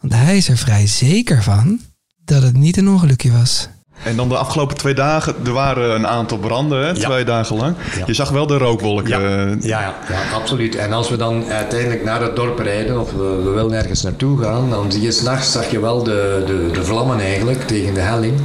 Want 0.00 0.14
hij 0.14 0.36
is 0.36 0.48
er 0.48 0.56
vrij 0.56 0.86
zeker 0.86 1.42
van 1.42 1.80
dat 2.24 2.42
het 2.42 2.56
niet 2.56 2.76
een 2.76 2.88
ongelukje 2.88 3.32
was. 3.32 3.68
En 4.04 4.16
dan 4.16 4.28
de 4.28 4.36
afgelopen 4.36 4.76
twee 4.76 4.94
dagen, 4.94 5.34
er 5.44 5.52
waren 5.52 5.94
een 5.94 6.06
aantal 6.06 6.38
branden, 6.38 6.86
hè, 6.86 6.94
twee 6.94 7.24
dagen 7.24 7.56
lang. 7.56 7.76
Je 8.06 8.14
zag 8.14 8.30
wel 8.30 8.46
de 8.46 8.56
rookwolken. 8.56 9.08
Ja. 9.08 9.46
eh, 9.50 9.62
Ja, 9.62 9.94
ja, 10.08 10.22
absoluut. 10.34 10.74
En 10.74 10.92
als 10.92 11.08
we 11.10 11.16
dan 11.16 11.44
uiteindelijk 11.44 12.04
naar 12.04 12.22
het 12.22 12.36
dorp 12.36 12.58
rijden, 12.58 13.00
of 13.00 13.12
we, 13.12 13.40
we 13.44 13.50
willen 13.50 13.72
ergens 13.72 14.02
naartoe 14.02 14.42
gaan, 14.42 14.70
dan 14.70 14.92
zie 14.92 15.02
je 15.02 15.12
s'nachts 15.12 15.52
zag 15.52 15.70
je 15.70 15.80
wel 15.80 16.02
de, 16.02 16.42
de, 16.46 16.70
de 16.72 16.84
vlammen 16.84 17.20
eigenlijk 17.20 17.66
tegen 17.66 17.94
de 17.94 18.00
helling. 18.00 18.40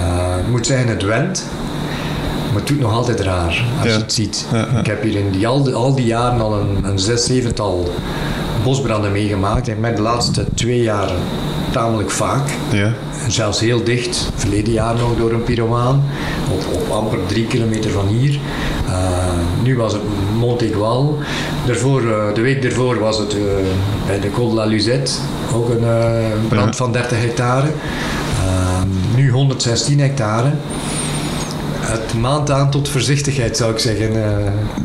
Eh, 0.00 0.36
het 0.36 0.48
moet 0.48 0.66
zijn, 0.66 0.88
het 0.88 1.02
went. 1.02 1.44
Maar 2.52 2.60
het 2.60 2.66
doet 2.68 2.80
nog 2.80 2.92
altijd 2.92 3.20
raar 3.20 3.46
als 3.78 3.88
Ja. 3.88 3.92
je 3.92 3.98
het 4.02 4.12
ziet. 4.12 4.46
Ik 4.80 4.86
heb 4.86 5.02
hier 5.02 5.14
in 5.16 5.30
die, 5.30 5.46
al, 5.48 5.62
die, 5.62 5.74
al 5.74 5.94
die 5.94 6.06
jaren 6.06 6.40
al 6.40 6.54
een, 6.60 6.78
een 6.84 6.98
zes, 6.98 7.24
zevental 7.24 7.92
bosbranden 8.64 9.12
meegemaakt. 9.12 9.68
Ik 9.68 9.78
merk 9.78 9.96
de 9.96 10.02
laatste 10.02 10.44
twee 10.54 10.82
jaar 10.82 11.10
tamelijk 11.70 12.10
vaak. 12.10 12.48
Ja. 12.72 12.92
En 13.24 13.32
zelfs 13.32 13.60
heel 13.60 13.84
dicht, 13.84 14.30
verleden 14.34 14.72
jaar 14.72 14.94
nog 14.94 15.16
door 15.18 15.32
een 15.32 15.42
pyromaan, 15.42 16.04
op, 16.52 16.64
op 16.82 16.90
amper 16.90 17.18
drie 17.26 17.46
kilometer 17.46 17.90
van 17.90 18.06
hier. 18.06 18.38
Eh, 18.86 18.92
nu 19.62 19.76
was 19.76 19.92
het 19.92 20.02
Montegual. 20.38 21.18
Daarvoor, 21.66 22.00
eh, 22.00 22.34
de 22.34 22.40
week 22.40 22.62
daarvoor 22.62 22.98
was 22.98 23.18
het 23.18 23.32
eh, 23.34 23.40
bij 24.06 24.20
de 24.20 24.30
Col 24.30 24.48
de 24.48 24.54
la 24.54 24.64
Luzette, 24.64 25.12
ook 25.54 25.68
een 25.68 25.84
brand 26.48 26.68
Ja. 26.70 26.72
van 26.76 26.92
30 26.92 27.20
hectare. 27.20 27.66
Eh, 27.66 28.82
nu 29.16 29.30
116 29.30 30.00
hectare. 30.00 30.50
Het 31.84 32.14
maand 32.20 32.50
aan 32.50 32.70
tot 32.70 32.88
voorzichtigheid 32.88 33.56
zou 33.56 33.72
ik 33.72 33.78
zeggen. 33.78 34.08
Eh, 34.08 34.36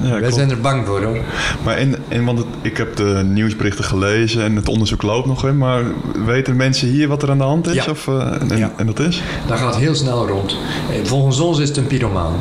wij 0.10 0.20
klopt. 0.20 0.34
zijn 0.34 0.50
er 0.50 0.62
bang 0.62 0.86
voor 0.88 1.04
hoor. 1.04 1.18
Maar 1.64 1.80
in, 1.80 1.96
in, 2.08 2.26
want 2.26 2.38
het- 2.38 2.48
ik 2.62 2.78
heb 2.78 2.96
de 2.96 3.22
nieuwsberichten 3.26 3.84
gelezen 3.84 4.44
en 4.44 4.56
het 4.56 4.68
onderzoek 4.70 5.02
loopt 5.02 5.28
nog. 5.28 5.42
Hè, 5.42 5.54
maar 5.54 5.84
weten 6.26 6.56
mensen 6.56 6.88
hier 6.88 7.08
wat 7.08 7.24
er 7.24 7.30
aan 7.30 7.38
de 7.38 7.44
hand 7.44 7.68
is? 7.68 7.74
Ja. 7.74 7.86
Of, 7.90 8.08
eh, 8.08 8.32
en, 8.42 8.72
en 8.78 8.86
dat 8.86 9.00
is? 9.00 9.22
Dat 9.48 9.58
gaat 9.58 9.76
heel 9.78 9.96
snel 9.96 10.28
rond. 10.28 10.58
Eh, 10.92 11.06
Volgens 11.06 11.40
ons 11.40 11.60
is 11.60 11.68
het 11.68 11.78
een 11.78 11.88
pyromaan. 11.88 12.34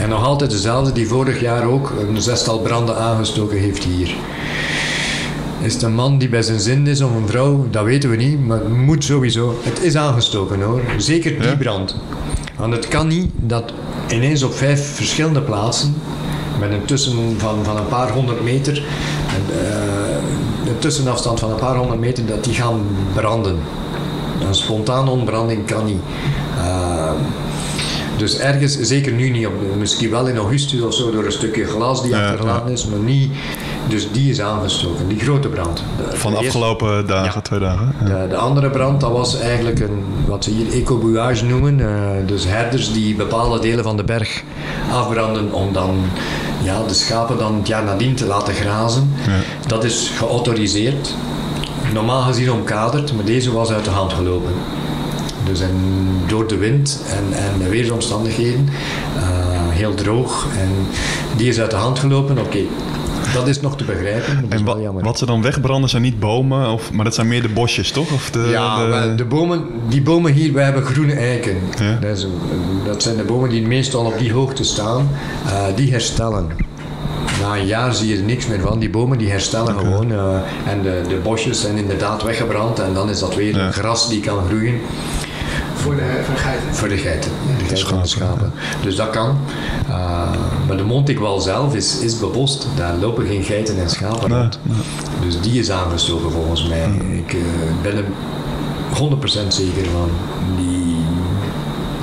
En 0.00 0.08
nog 0.08 0.24
altijd 0.24 0.50
dezelfde 0.50 0.92
die 0.92 1.06
vorig 1.08 1.40
jaar 1.40 1.64
ook 1.64 1.92
een 2.08 2.22
zestal 2.22 2.58
branden 2.60 2.96
aangestoken 2.96 3.58
heeft 3.58 3.84
hier. 3.84 4.14
Is 5.60 5.72
het 5.74 5.82
een 5.82 5.94
man 5.94 6.18
die 6.18 6.28
bij 6.28 6.42
zijn 6.42 6.60
zin 6.60 6.86
is 6.86 7.00
of 7.00 7.14
een 7.14 7.26
vrouw? 7.28 7.66
Dat 7.70 7.84
weten 7.84 8.10
we 8.10 8.16
niet, 8.16 8.46
maar 8.46 8.58
het 8.58 8.76
moet 8.76 9.04
sowieso. 9.04 9.60
Het 9.62 9.82
is 9.82 9.96
aangestoken 9.96 10.60
hoor. 10.62 10.80
Zeker 10.96 11.40
die 11.42 11.56
brand. 11.56 11.96
Want 12.56 12.74
het 12.74 12.88
kan 12.88 13.08
niet 13.08 13.30
dat 13.36 13.72
ineens 14.08 14.42
op 14.42 14.54
vijf 14.54 14.94
verschillende 14.94 15.40
plaatsen, 15.40 15.94
met 16.60 16.72
een 16.72 16.84
tussen 16.84 17.34
van, 17.38 17.64
van 17.64 17.76
een 17.76 17.88
paar 17.88 18.10
honderd 18.10 18.42
meter, 18.42 18.76
een, 18.76 19.54
eh, 19.66 20.68
een 20.68 20.78
tussenafstand 20.78 21.40
van 21.40 21.50
een 21.50 21.58
paar 21.58 21.76
honderd 21.76 22.00
meter, 22.00 22.26
dat 22.26 22.44
die 22.44 22.54
gaan 22.54 22.80
branden. 23.14 23.58
Een 24.46 24.54
spontane 24.54 25.10
ontbranding 25.10 25.66
kan 25.66 25.84
niet. 25.84 26.00
Uh, 26.56 27.10
dus 28.16 28.38
ergens, 28.38 28.80
zeker 28.80 29.12
nu 29.12 29.30
niet, 29.30 29.46
op, 29.46 29.52
misschien 29.78 30.10
wel 30.10 30.26
in 30.26 30.36
augustus 30.36 30.80
of 30.80 30.94
zo, 30.94 31.10
door 31.10 31.24
een 31.24 31.32
stukje 31.32 31.64
glas 31.64 32.02
die 32.02 32.16
achtergelaten 32.16 32.72
is, 32.72 32.86
maar 32.86 32.98
niet. 32.98 33.32
Dus 33.88 34.10
die 34.12 34.30
is 34.30 34.40
aangestoken, 34.40 35.08
die 35.08 35.18
grote 35.20 35.48
brand. 35.48 35.82
De- 36.10 36.16
Van 36.16 36.32
de 36.32 36.38
afgelopen 36.38 37.06
dagen, 37.06 37.42
twee 37.42 37.58
dagen. 37.60 37.94
Ja. 38.04 38.22
de, 38.22 38.28
de 38.28 38.36
andere 38.36 38.70
brand, 38.70 39.00
dat 39.00 39.10
was 39.12 39.40
eigenlijk 39.40 39.80
een, 39.80 40.04
wat 40.26 40.44
ze 40.44 40.50
hier 40.50 40.72
ecobuage 40.72 41.44
noemen. 41.44 41.80
eh, 41.80 42.26
dus 42.26 42.44
herders 42.46 42.92
die 42.92 43.14
bepaalde 43.14 43.58
delen 43.60 43.84
van 43.84 43.96
de 43.96 44.04
berg 44.04 44.42
afbranden 44.92 45.52
om 45.52 45.72
dan 45.72 45.98
ja, 46.62 46.82
de 46.88 46.94
schapen 46.94 47.38
dan 47.38 47.54
het 47.54 47.66
jaar 47.66 47.84
nadien 47.84 48.14
te 48.14 48.26
laten 48.26 48.54
grazen. 48.54 49.12
Dat 49.66 49.84
is 49.84 50.12
geautoriseerd. 50.16 51.14
Normaal 51.92 52.22
gezien 52.22 52.52
omkaderd, 52.52 53.14
maar 53.16 53.24
deze 53.24 53.52
was 53.52 53.70
uit 53.70 53.84
de 53.84 53.90
hand 53.90 54.12
gelopen. 54.12 54.52
Dus 55.44 55.60
en 55.60 55.74
door 56.26 56.46
de 56.48 56.56
wind 56.56 57.02
en, 57.08 57.38
en 57.38 57.58
de 57.58 57.68
weersomstandigheden, 57.68 58.68
eh, 59.16 59.22
heel 59.68 59.94
droog. 59.94 60.46
En 60.60 60.68
die 61.36 61.48
is 61.48 61.60
uit 61.60 61.70
de 61.70 61.76
hand 61.76 61.98
gelopen. 61.98 62.38
Oké, 62.38 62.58
dat 63.32 63.48
is 63.48 63.60
nog 63.60 63.76
te 63.76 63.84
begrijpen. 63.84 64.46
En 64.48 64.64
wa- 64.64 64.92
wat 64.92 65.18
ze 65.18 65.26
dan 65.26 65.42
wegbranden 65.42 65.90
zijn 65.90 66.02
niet 66.02 66.20
bomen, 66.20 66.70
of, 66.72 66.92
maar 66.92 67.04
dat 67.04 67.14
zijn 67.14 67.28
meer 67.28 67.42
de 67.42 67.48
bosjes, 67.48 67.90
toch? 67.90 68.12
Of 68.12 68.30
de, 68.30 68.48
Ja, 68.50 68.82
de- 68.82 68.88
maar 68.88 69.16
de 69.16 69.24
bomen, 69.24 69.64
die 69.88 70.02
bomen 70.02 70.32
hier, 70.32 70.52
wij 70.52 70.64
hebben 70.64 70.82
groene 70.84 71.12
eiken. 71.14 71.56
Ja. 71.78 71.98
Dat, 72.00 72.16
is 72.16 72.26
dat 72.86 73.02
zijn 73.02 73.16
de 73.16 73.22
bomen 73.22 73.48
die 73.50 73.66
meestal 73.66 74.04
op 74.04 74.18
die 74.18 74.32
hoogte 74.32 74.64
staan. 74.64 75.08
eh, 75.46 75.64
die 75.76 75.90
herstellen. 75.90 76.46
Na 77.40 77.56
een 77.56 77.66
jaar 77.66 77.94
zie 77.94 78.08
je 78.08 78.16
er 78.16 78.22
niks 78.22 78.46
meer 78.46 78.60
van. 78.60 78.78
Die 78.78 78.90
bomen 78.90 79.18
die 79.18 79.30
herstellen 79.30 79.78
gewoon. 79.78 80.12
eh, 80.12 80.34
en 80.72 80.82
de, 80.82 81.00
de 81.08 81.16
bosjes 81.22 81.60
zijn 81.60 81.76
inderdaad 81.76 82.22
weggebrand. 82.22 82.78
En 82.78 82.94
dan 82.94 83.10
is 83.10 83.18
dat 83.18 83.34
weer 83.34 83.56
Ja. 83.56 83.70
gras 83.70 84.08
die 84.08 84.20
kan 84.20 84.38
groeien. 84.48 84.80
Voor 85.74 85.94
de, 85.94 86.20
voor 86.24 86.34
de 86.34 86.40
geiten. 86.40 86.74
Voor 86.74 86.88
de 86.88 86.96
geiten. 86.96 87.30
De 87.58 87.64
geiten 87.76 87.96
en 87.96 88.02
de 88.02 88.08
schapen. 88.08 88.52
Dus 88.82 88.96
dat 88.96 89.10
kan. 89.10 89.38
Eh, 89.88 90.22
maar 90.66 90.76
de 90.76 90.84
Montikwal 90.84 91.40
zelf 91.40 91.74
is, 91.74 91.98
is 91.98 92.18
bebost. 92.18 92.66
Daar 92.76 92.94
lopen 92.96 93.26
geen 93.26 93.42
geiten 93.42 93.78
en 93.80 93.90
schapen 93.90 94.30
Nee, 94.30 94.38
rond. 94.38 94.58
nee. 94.62 94.76
Dus 95.20 95.40
die 95.40 95.60
is 95.60 95.70
aangestoken 95.70 96.30
volgens 96.30 96.68
mij. 96.68 96.90
Ik 97.26 97.32
eh, 97.32 97.40
ben 97.82 97.96
er 97.96 98.04
100% 99.44 99.46
zeker 99.48 99.84
van. 99.84 100.10
Die 100.56 100.96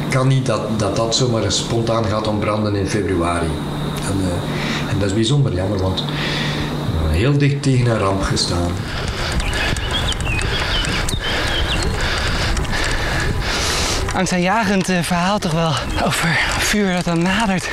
kan 0.10 0.28
niet 0.28 0.46
dat 0.46 0.80
dat, 0.80 0.96
dat 0.96 1.16
zomaar 1.16 1.52
spontaan 1.52 2.06
gaat 2.06 2.28
ontbranden 2.28 2.76
in 2.76 2.88
februari. 2.88 3.50
En, 4.02 4.18
eh, 4.24 4.92
en 4.92 5.00
dat 5.00 5.08
is 5.08 5.14
bijzonder 5.14 5.54
jammer, 5.54 5.78
want 5.82 6.04
heel 7.08 7.38
dicht 7.38 7.64
tegen 7.64 7.86
een 7.92 7.98
ramp 7.98 8.22
gestaan. 8.22 8.72
angstaanjagend 14.20 14.90
eh, 14.90 15.02
verhaal 15.02 15.40
toch 15.40 15.52
wel 15.52 15.74
over 16.06 16.38
vuur 16.58 16.94
dat 16.94 17.06
dan 17.06 17.22
nadert 17.22 17.70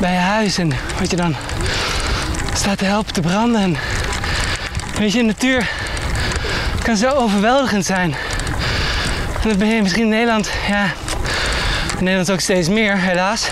bij 0.00 0.12
je 0.12 0.18
huis 0.18 0.58
en 0.58 0.72
wat 0.98 1.10
je 1.10 1.16
dan 1.16 1.36
staat 2.54 2.78
te 2.78 2.84
helpen 2.84 3.12
te 3.12 3.20
branden. 3.20 3.60
En 3.60 3.76
weet 4.98 5.12
je, 5.12 5.22
natuur 5.22 5.70
kan 6.82 6.96
zo 6.96 7.10
overweldigend 7.10 7.84
zijn. 7.84 8.14
En 9.42 9.48
dat 9.48 9.58
ben 9.58 9.68
je 9.68 9.82
misschien 9.82 10.02
in 10.02 10.08
Nederland, 10.08 10.50
ja, 10.68 10.84
in 11.98 12.04
Nederland 12.04 12.30
ook 12.30 12.40
steeds 12.40 12.68
meer, 12.68 12.98
helaas. 12.98 13.48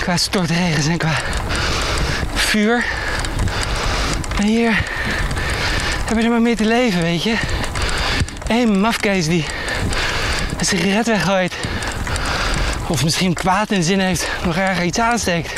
Qua 0.00 0.16
stortregens 0.16 0.86
en 0.86 0.98
qua 0.98 1.14
vuur. 2.34 2.84
Maar 4.36 4.46
hier 4.46 4.82
heb 6.06 6.18
je 6.18 6.24
er 6.24 6.30
maar 6.30 6.42
mee 6.42 6.56
te 6.56 6.64
leven, 6.64 7.02
weet 7.02 7.22
je. 7.22 7.36
Eén 8.46 8.80
mafkees 8.80 9.26
die 9.26 9.44
een 10.58 10.64
sigaret 10.66 11.06
weggooit. 11.06 11.54
Of 12.88 13.04
misschien 13.04 13.34
kwaad 13.34 13.70
in 13.70 13.82
zin 13.82 14.00
heeft, 14.00 14.28
nog 14.44 14.56
erger 14.56 14.84
iets 14.84 14.98
aansteekt. 14.98 15.52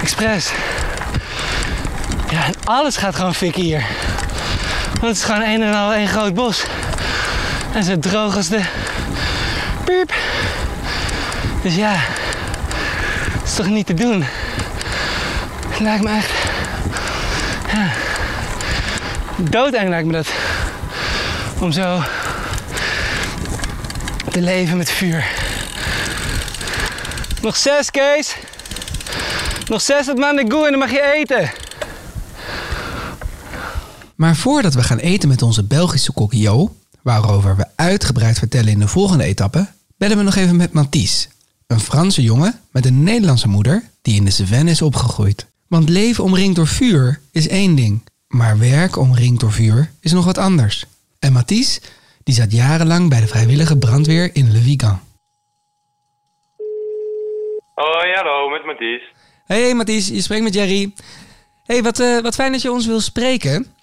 Expres. 0.00 0.50
Ja, 2.30 2.40
alles 2.64 2.96
gaat 2.96 3.16
gewoon 3.16 3.34
fikken 3.34 3.62
hier. 3.62 3.84
Want 4.90 5.06
het 5.06 5.16
is 5.16 5.24
gewoon 5.24 5.42
een 5.42 5.62
en 5.62 5.74
al 5.74 5.92
één 5.92 6.08
groot 6.08 6.34
bos. 6.34 6.64
En 7.74 7.84
zo 7.84 7.98
droog 7.98 8.36
als 8.36 8.48
de... 8.48 8.60
Piep. 9.84 10.14
Dus 11.62 11.74
ja, 11.74 11.94
is 13.44 13.54
toch 13.54 13.66
niet 13.66 13.86
te 13.86 13.94
doen. 13.94 14.24
Het 15.68 15.80
lijkt 15.80 16.02
me 16.04 16.16
echt... 16.16 16.30
Ja, 17.72 17.90
doodeng 19.36 19.88
lijkt 19.88 20.06
me 20.06 20.12
dat. 20.12 20.28
Om 21.58 21.72
zo 21.72 22.02
te 24.30 24.40
leven 24.40 24.76
met 24.76 24.90
vuur. 24.90 25.41
Nog 27.42 27.56
zes, 27.56 27.90
Kees. 27.90 28.36
Nog 29.68 29.80
zes 29.80 30.06
het 30.06 30.18
mandegoe 30.18 30.64
en 30.64 30.70
dan 30.70 30.78
mag 30.78 30.90
je 30.90 31.12
eten. 31.14 31.50
Maar 34.14 34.36
voordat 34.36 34.74
we 34.74 34.82
gaan 34.82 34.98
eten 34.98 35.28
met 35.28 35.42
onze 35.42 35.64
Belgische 35.64 36.12
kok 36.12 36.32
Jo, 36.32 36.76
waarover 37.02 37.56
we 37.56 37.66
uitgebreid 37.76 38.38
vertellen 38.38 38.72
in 38.72 38.78
de 38.78 38.88
volgende 38.88 39.24
etappe, 39.24 39.66
bellen 39.96 40.16
we 40.16 40.22
nog 40.22 40.34
even 40.34 40.56
met 40.56 40.72
Mathies. 40.72 41.28
Een 41.66 41.80
Franse 41.80 42.22
jongen 42.22 42.60
met 42.70 42.86
een 42.86 43.02
Nederlandse 43.02 43.48
moeder 43.48 43.82
die 44.02 44.14
in 44.14 44.24
de 44.24 44.30
Cevennes 44.30 44.72
is 44.72 44.82
opgegroeid. 44.82 45.46
Want 45.66 45.88
leven 45.88 46.24
omringd 46.24 46.56
door 46.56 46.66
vuur 46.66 47.20
is 47.30 47.48
één 47.48 47.74
ding, 47.74 48.02
maar 48.28 48.58
werk 48.58 48.96
omringd 48.96 49.40
door 49.40 49.52
vuur 49.52 49.90
is 50.00 50.12
nog 50.12 50.24
wat 50.24 50.38
anders. 50.38 50.86
En 51.18 51.32
Mathies, 51.32 51.80
die 52.22 52.34
zat 52.34 52.52
jarenlang 52.52 53.08
bij 53.08 53.20
de 53.20 53.26
vrijwillige 53.26 53.76
brandweer 53.76 54.30
in 54.32 54.52
Le 54.52 54.60
Vigan. 54.60 55.00
Hoi, 57.74 58.12
hallo, 58.14 58.48
met 58.48 58.64
Mathies. 58.64 59.02
Hey 59.46 59.74
Mathies, 59.74 60.08
je 60.08 60.20
spreekt 60.20 60.42
met 60.42 60.54
Jerry. 60.54 60.92
Hey, 61.64 61.82
wat, 61.82 61.98
eh, 62.00 62.18
wat 62.18 62.34
fijn 62.34 62.52
dat 62.52 62.62
je 62.62 62.70
ons 62.72 62.86
wil 62.86 63.00
spreken. 63.00 63.74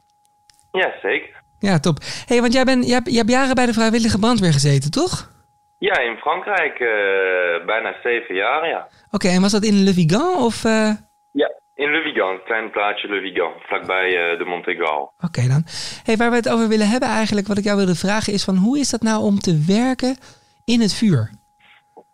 Ja, 0.71 0.93
zeker. 1.02 1.41
Ja, 1.60 1.80
top. 1.80 1.97
Hey, 2.25 2.41
want 2.41 2.54
jij, 2.54 2.63
bent, 2.63 2.86
jij, 2.86 2.93
hebt, 2.93 3.08
jij 3.08 3.17
hebt 3.17 3.30
jaren 3.30 3.56
bij 3.56 3.65
de 3.65 3.73
vrijwillige 3.73 4.19
brandweer 4.19 4.54
gezeten, 4.54 4.91
toch? 4.91 5.32
Ja, 5.78 5.99
in 5.99 6.15
Frankrijk 6.17 6.80
eh, 6.80 7.65
bijna 7.65 7.95
zeven 8.04 8.36
jaar, 8.36 8.67
ja. 8.67 8.88
Oké, 9.12 9.28
en 9.28 9.41
was 9.41 9.52
dat 9.52 9.63
in 9.63 9.84
Le 9.84 9.93
Vigan 9.93 10.38
of... 10.38 10.65
eh, 10.65 10.91
Ja, 11.32 11.52
in 11.75 11.91
Le 11.91 12.02
Vigan, 12.02 12.30
een 12.34 12.43
klein 12.43 12.71
plaatsje 12.71 13.08
Le 13.08 13.21
Vigan, 13.21 13.52
vlakbij 13.67 14.10
de 14.38 14.45
Montegal. 14.45 15.13
Oké 15.19 15.47
dan. 15.47 15.63
Hey, 16.04 16.17
waar 16.17 16.30
we 16.30 16.36
het 16.36 16.49
over 16.49 16.67
willen 16.67 16.89
hebben 16.89 17.10
eigenlijk, 17.10 17.47
wat 17.47 17.58
ik 17.58 17.63
jou 17.63 17.78
wilde 17.78 17.95
vragen 17.95 18.34
is 18.34 18.43
van 18.43 18.56
hoe 18.56 18.80
is 18.80 18.89
dat 18.89 19.02
nou 19.02 19.23
om 19.23 19.39
te 19.39 19.63
werken 19.67 20.17
in 20.65 20.82
het 20.82 20.93
vuur? 20.93 21.32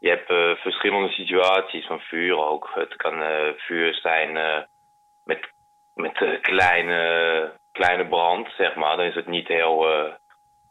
Je 0.05 0.11
hebt 0.11 0.29
eh, 0.29 0.61
verschillende 0.61 1.09
situaties 1.09 1.85
van 1.85 1.99
vuur 1.99 2.37
ook. 2.37 2.71
Het 2.73 2.95
kan 2.95 3.21
eh, 3.21 3.53
vuur 3.57 3.93
zijn 3.93 4.37
eh, 4.37 4.61
met, 5.23 5.39
met 5.93 6.39
kleine, 6.41 7.51
kleine 7.71 8.07
brand, 8.07 8.47
zeg 8.57 8.75
maar. 8.75 8.97
Dan 8.97 9.05
is 9.05 9.15
het 9.15 9.27
niet 9.27 9.47
heel 9.47 9.85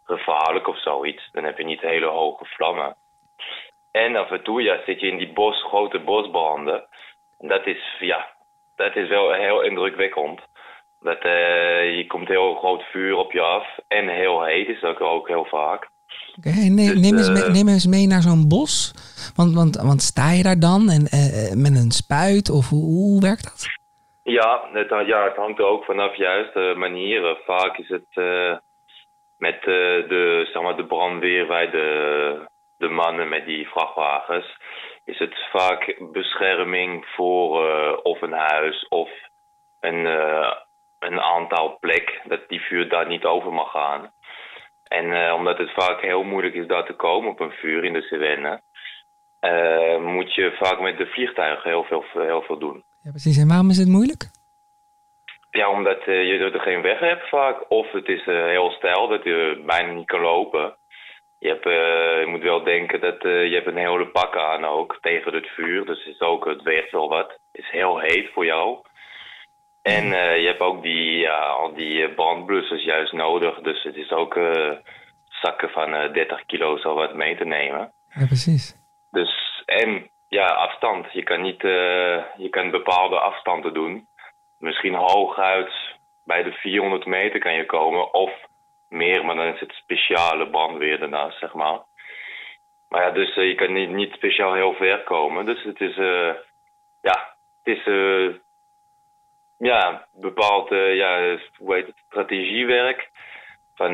gevaarlijk 0.04 0.68
of 0.68 0.82
zoiets. 0.82 1.28
Dan 1.32 1.44
heb 1.44 1.58
je 1.58 1.64
niet 1.64 1.80
hele 1.80 2.06
hoge 2.06 2.44
vlammen. 2.44 2.96
En 3.90 4.16
af 4.16 4.30
en 4.30 4.42
toe 4.42 4.62
ja, 4.62 4.80
zit 4.86 5.00
je 5.00 5.06
in 5.06 5.18
die 5.18 5.32
bos, 5.32 5.62
grote 5.62 5.98
bosbranden. 5.98 6.84
En 7.38 7.48
dat 7.48 7.66
is, 7.66 7.96
ja, 7.98 8.28
dat 8.76 8.96
is 8.96 9.08
wel 9.08 9.32
heel 9.32 9.62
indrukwekkend. 9.62 10.40
Dat, 11.00 11.22
je 11.22 12.04
komt 12.08 12.28
heel 12.28 12.54
groot 12.54 12.82
vuur 12.82 13.16
op 13.16 13.32
je 13.32 13.40
af. 13.40 13.66
En 13.88 14.08
heel 14.08 14.44
heet 14.44 14.68
is 14.68 14.80
dat 14.80 15.00
ook 15.00 15.28
heel 15.28 15.44
vaak. 15.44 15.88
Oké, 16.38 16.50
neem, 16.50 16.76
Dus, 16.76 17.00
neem, 17.00 17.16
eens 17.16 17.30
mee, 17.30 17.50
neem 17.50 17.68
eens 17.68 17.86
mee 17.86 18.06
naar 18.06 18.22
zo'n 18.22 18.48
bos. 18.48 18.92
Want, 19.34 19.54
want, 19.54 19.76
want 19.76 20.02
sta 20.02 20.30
je 20.30 20.42
daar 20.42 20.60
dan 20.70 20.82
en, 20.96 21.04
eh, 21.06 21.30
eh, 21.34 21.56
met 21.64 21.74
een 21.80 21.94
spuit 22.02 22.50
of 22.50 22.68
hoe, 22.68 23.20
werkt 23.20 23.44
dat? 23.44 23.66
Ja 24.22 24.68
het, 24.72 25.06
ja, 25.06 25.24
het 25.24 25.36
hangt 25.36 25.58
er 25.58 25.64
ook 25.64 25.84
vanaf 25.84 26.16
juist 26.16 26.52
de 26.52 26.74
manieren. 26.76 27.36
Vaak 27.44 27.76
is 27.78 27.88
het 27.88 28.10
eh, 28.12 28.56
met 29.38 29.62
de, 29.62 30.48
zeg 30.52 30.62
maar, 30.62 30.76
de 30.76 30.86
brandweer 30.86 31.46
bij 31.46 31.70
de, 31.70 31.88
de 32.76 32.88
mannen 32.88 33.28
met 33.28 33.46
die 33.46 33.68
vrachtwagens. 33.68 34.56
Is 35.04 35.18
het 35.18 35.34
vaak 35.52 35.96
bescherming 36.12 37.06
voor 37.06 37.60
of 38.02 38.22
een 38.22 38.32
huis 38.32 38.88
of 38.88 39.10
een, 39.80 40.04
een 40.98 41.20
aantal 41.20 41.76
plek 41.80 42.20
dat 42.24 42.48
die 42.48 42.60
vuur 42.60 42.88
daar 42.88 43.06
niet 43.06 43.24
over 43.24 43.52
mag 43.52 43.70
gaan. 43.70 44.12
En 44.84 45.32
omdat 45.32 45.58
het 45.58 45.70
vaak 45.72 46.00
heel 46.00 46.22
moeilijk 46.22 46.54
is 46.54 46.66
daar 46.66 46.86
te 46.86 46.92
komen 46.92 47.30
op 47.30 47.40
een 47.40 47.52
vuur 47.52 47.84
in 47.84 47.92
de 47.92 48.02
Cevennes, 48.02 48.60
eh, 49.44 49.98
moet 50.00 50.34
je 50.34 50.56
vaak 50.60 50.80
met 50.80 50.98
de 50.98 51.06
vliegtuigen 51.06 51.70
heel 51.70 51.84
veel, 51.84 52.04
heel 52.12 52.42
veel 52.42 52.58
doen. 52.58 52.84
Ja, 53.02 53.10
precies. 53.10 53.38
En 53.38 53.48
waarom 53.48 53.70
is 53.70 53.78
het 53.78 53.88
moeilijk? 53.88 54.30
Ja, 55.50 55.70
omdat 55.70 55.98
eh, 55.98 56.24
je 56.28 56.38
er 56.38 56.60
geen 56.60 56.82
weg 56.82 56.98
hebt 56.98 57.28
vaak. 57.28 57.64
Of 57.68 57.92
het 57.92 58.08
is 58.08 58.26
eh, 58.26 58.44
heel 58.44 58.70
steil 58.70 59.08
dat 59.08 59.24
je 59.24 59.62
bijna 59.66 59.92
niet 59.92 60.06
kan 60.06 60.20
lopen. 60.20 60.76
Je, 61.38 61.48
hebt, 61.48 61.64
je 61.64 62.26
moet 62.26 62.42
wel 62.42 62.64
denken 62.64 63.00
dat 63.00 63.22
je 63.22 63.50
hebt 63.54 63.66
een 63.66 63.76
hele 63.76 64.06
pak 64.06 64.36
aan 64.36 64.64
ook 64.64 64.98
tegen 65.00 65.34
het 65.34 65.46
vuur. 65.46 65.84
Dus 65.84 66.04
het, 66.04 66.14
is 66.14 66.20
ook, 66.20 66.44
het 66.44 66.62
weegt 66.62 66.90
wel 66.90 67.08
wat. 67.08 67.30
Het 67.52 67.64
is 67.64 67.70
heel 67.70 67.98
heet 68.00 68.30
voor 68.32 68.44
jou. 68.44 68.78
En 69.82 70.06
je 70.40 70.46
hebt 70.46 70.60
ook 70.60 70.82
die, 70.82 71.18
ja, 71.18 71.38
al 71.38 71.74
die 71.74 72.08
brandblussers 72.08 72.84
juist 72.84 73.12
nodig. 73.12 73.60
Dus 73.60 73.82
het 73.82 73.96
is 73.96 74.10
ook 74.10 74.36
eh, 74.36 74.72
zakken 75.28 75.70
van 75.70 75.94
eh 75.94 76.12
30 76.12 76.46
kilo 76.46 76.76
zo 76.76 76.94
wat 76.94 77.14
mee 77.14 77.36
te 77.36 77.44
nemen. 77.44 77.92
Ja, 78.14 78.26
precies. 78.26 78.83
Dus, 79.14 79.62
en 79.66 80.10
ja, 80.28 80.46
afstand. 80.46 81.12
Je 81.12 81.22
kan 81.22 81.40
niet, 81.40 81.64
eh, 81.64 82.24
je 82.36 82.48
kan 82.50 82.70
bepaalde 82.70 83.18
afstanden 83.18 83.74
doen. 83.74 84.06
Misschien 84.58 84.94
hooguit 84.94 85.72
bij 86.24 86.42
de 86.42 86.52
400 86.52 87.06
meter 87.06 87.40
kan 87.40 87.54
je 87.54 87.66
komen 87.66 88.14
of 88.14 88.32
meer, 88.88 89.24
maar 89.24 89.36
dan 89.36 89.54
is 89.54 89.60
het 89.60 89.72
speciale 89.72 90.50
brandweer 90.50 90.98
daarnaast, 90.98 91.38
zeg 91.38 91.52
maar. 91.54 91.78
Maar 92.88 93.02
ja, 93.02 93.10
dus 93.10 93.36
eh, 93.36 93.48
je 93.48 93.54
kan 93.54 93.72
niet, 93.72 93.90
niet 93.90 94.12
speciaal 94.12 94.54
heel 94.54 94.74
ver 94.74 95.02
komen. 95.02 95.44
Dus 95.44 95.62
het 95.62 95.80
is, 95.80 95.96
eh, 95.96 96.34
ja, 97.00 97.34
het 97.62 97.76
is, 97.76 97.84
ja, 99.58 100.06
bepaald, 100.12 100.68
ja, 100.70 101.36
hoe 101.58 101.74
heet 101.74 101.86
het, 101.86 102.02
strategiewerk. 102.06 103.10
Van, 103.74 103.92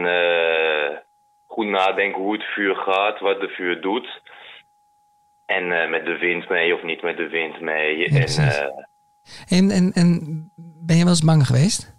goed 1.46 1.66
nadenken 1.66 2.22
hoe 2.22 2.32
het 2.32 2.44
vuur 2.44 2.76
gaat, 2.76 3.20
wat 3.20 3.40
de 3.40 3.48
vuur 3.48 3.80
doet. 3.80 4.20
En 5.56 5.72
eh, 5.72 5.88
met 5.88 6.04
de 6.04 6.18
wind 6.18 6.48
mee 6.48 6.74
of 6.74 6.82
niet 6.82 7.02
met 7.02 7.16
de 7.16 7.28
wind 7.28 7.60
mee. 7.60 7.96
Ja, 7.96 8.06
en, 8.06 8.26
eh, 8.26 9.58
En, 9.58 9.70
en, 9.70 9.92
en 9.92 10.08
ben 10.86 10.96
je 10.96 11.02
wel 11.02 11.12
eens 11.12 11.24
bang 11.24 11.46
geweest? 11.46 11.98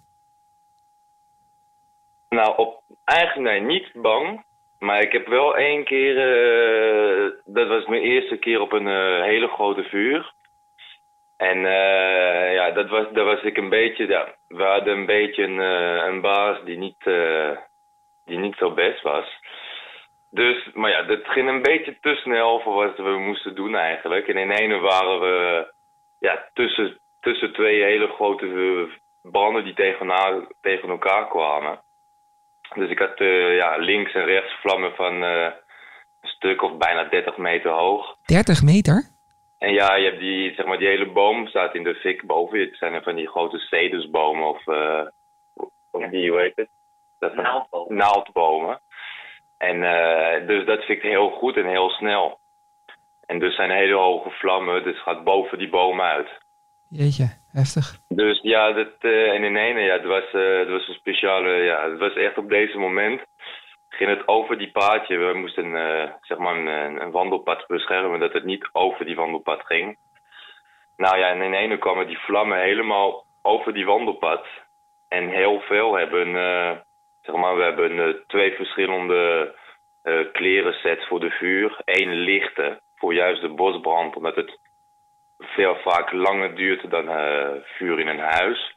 nou, 2.28 2.56
op, 2.56 2.82
eigenlijk 3.04 3.48
nee, 3.48 3.60
niet 3.60 3.90
bang. 3.92 4.44
Maar 4.78 5.00
ik 5.00 5.12
heb 5.12 5.26
wel 5.26 5.56
één 5.56 5.84
keer, 5.84 6.14
eh, 6.18 7.30
dat 7.44 7.68
was 7.68 7.86
mijn 7.86 8.02
eerste 8.02 8.36
keer 8.36 8.60
op 8.60 8.72
een 8.72 9.22
hele 9.22 9.48
grote 9.48 9.82
vuur. 9.82 10.32
En 11.36 11.58
ja, 12.52 12.70
dat 12.70 12.88
was, 12.88 13.06
dat 13.12 13.24
was 13.24 13.42
ik 13.42 13.56
een 13.56 13.68
beetje, 13.68 14.06
ja, 14.06 14.34
we 14.48 14.62
hadden 14.62 14.96
een 14.96 15.06
beetje 15.06 15.42
een, 15.42 15.58
een 16.08 16.20
baas 16.20 16.64
die 16.64 16.78
niet, 16.78 17.04
die 18.24 18.38
niet 18.38 18.56
zo 18.56 18.70
best 18.70 19.02
was. 19.02 19.26
Dus, 20.34 20.70
maar 20.74 20.90
ja, 20.90 21.02
dat 21.02 21.20
ging 21.24 21.48
een 21.48 21.62
beetje 21.62 21.96
te 22.00 22.14
snel 22.14 22.60
voor 22.60 22.74
wat 22.74 22.96
we 22.96 23.18
moesten 23.18 23.54
doen 23.54 23.74
eigenlijk. 23.74 24.28
En 24.28 24.36
in 24.36 24.50
ene 24.50 24.78
waren 24.78 25.20
we 25.20 25.66
ja, 26.18 26.48
tussen, 26.52 26.98
tussen 27.20 27.52
twee 27.52 27.82
hele 27.82 28.08
grote 28.08 28.88
branden 29.22 29.64
die 29.64 29.74
tegen, 29.74 30.06
na- 30.06 30.46
tegen 30.60 30.88
elkaar 30.88 31.28
kwamen. 31.28 31.80
Dus 32.74 32.90
ik 32.90 32.98
had 32.98 33.14
eh, 33.16 33.56
ja, 33.56 33.76
links 33.76 34.12
en 34.12 34.24
rechts 34.24 34.52
vlammen 34.60 34.94
van 34.94 35.22
eh, 35.22 35.50
een 36.20 36.28
stuk 36.28 36.62
of 36.62 36.76
bijna 36.76 37.04
30 37.04 37.36
meter 37.36 37.70
hoog. 37.70 38.16
30 38.26 38.62
meter? 38.62 39.10
En 39.58 39.72
ja, 39.72 39.94
je 39.94 40.04
hebt 40.04 40.20
die, 40.20 40.54
zeg 40.54 40.66
maar, 40.66 40.78
die 40.78 40.88
hele 40.88 41.10
boom 41.10 41.46
staat 41.46 41.74
in 41.74 41.82
de 41.84 41.94
fik 41.94 42.26
boven 42.26 42.58
je. 42.58 42.64
Het 42.66 42.76
zijn 42.76 42.94
er 42.94 43.02
van 43.02 43.14
die 43.14 43.28
grote 43.28 43.58
cedersbomen 43.58 44.48
of, 44.48 44.66
eh 44.66 45.06
of 45.90 46.10
die, 46.10 46.30
hoe 46.30 46.40
heet 46.40 46.56
het? 46.56 46.68
Dat 47.18 47.32
zijn 47.34 47.46
naaldbomen. 47.88 48.80
En 49.68 49.82
eh, 49.82 50.46
dus 50.46 50.64
dat 50.66 50.84
fikt 50.84 51.02
heel 51.02 51.30
goed 51.30 51.56
en 51.56 51.66
heel 51.66 51.90
snel. 51.90 52.38
En 53.26 53.38
dus 53.38 53.54
zijn 53.54 53.70
hele 53.70 53.94
hoge 53.94 54.30
vlammen, 54.30 54.82
dus 54.82 55.02
gaat 55.02 55.24
boven 55.24 55.58
die 55.58 55.68
boom 55.68 56.00
uit. 56.00 56.28
Jeetje, 56.88 57.28
heftig. 57.52 57.96
Dus 58.08 58.40
ja, 58.42 58.72
dat, 58.72 58.94
eh, 58.98 59.32
en 59.32 59.44
in 59.44 59.56
ene, 59.56 59.80
ja, 59.80 59.92
het 59.92 60.04
was, 60.04 60.32
eh, 60.32 60.58
het 60.58 60.68
was 60.68 60.88
een 60.88 60.94
speciale, 60.94 61.50
ja, 61.50 61.90
het 61.90 61.98
was 61.98 62.14
echt 62.14 62.38
op 62.38 62.48
deze 62.48 62.78
moment. 62.78 63.20
Ging 63.88 64.10
het 64.10 64.28
over 64.28 64.58
die 64.58 64.70
paadje. 64.70 65.16
We 65.16 65.38
moesten 65.38 65.70
zeg 66.20 66.38
maar 66.38 66.56
een, 66.56 67.02
een 67.02 67.10
wandelpad 67.10 67.66
beschermen, 67.66 68.20
dat 68.20 68.32
het 68.32 68.44
niet 68.44 68.68
over 68.72 69.04
die 69.04 69.16
wandelpad 69.16 69.60
ging. 69.64 69.98
Nou 70.96 71.18
ja, 71.18 71.28
en 71.28 71.42
in 71.42 71.54
ene 71.54 71.78
kwamen 71.78 72.06
die 72.06 72.18
vlammen 72.18 72.60
helemaal 72.60 73.24
over 73.42 73.74
die 73.74 73.86
wandelpad. 73.86 74.46
En 75.08 75.28
heel 75.28 75.60
veel 75.60 75.94
hebben, 75.94 76.34
zeg 77.22 77.34
maar, 77.34 77.56
we 77.56 77.62
hebben 77.62 77.98
eh, 77.98 78.14
twee 78.26 78.52
verschillende 78.52 79.54
eh 80.02 80.32
klerensets 80.32 81.06
voor 81.06 81.20
de 81.20 81.30
vuur. 81.30 81.80
Eén 81.84 82.12
lichte, 82.14 82.80
voor 82.96 83.14
juist 83.14 83.40
de 83.40 83.48
bosbrand, 83.48 84.16
omdat 84.16 84.34
het 84.34 84.58
veel 85.38 85.76
vaak 85.76 86.12
langer 86.12 86.54
duurt 86.54 86.90
dan 86.90 87.08
eh, 87.08 87.50
vuur 87.64 88.00
in 88.00 88.08
een 88.08 88.18
huis. 88.18 88.76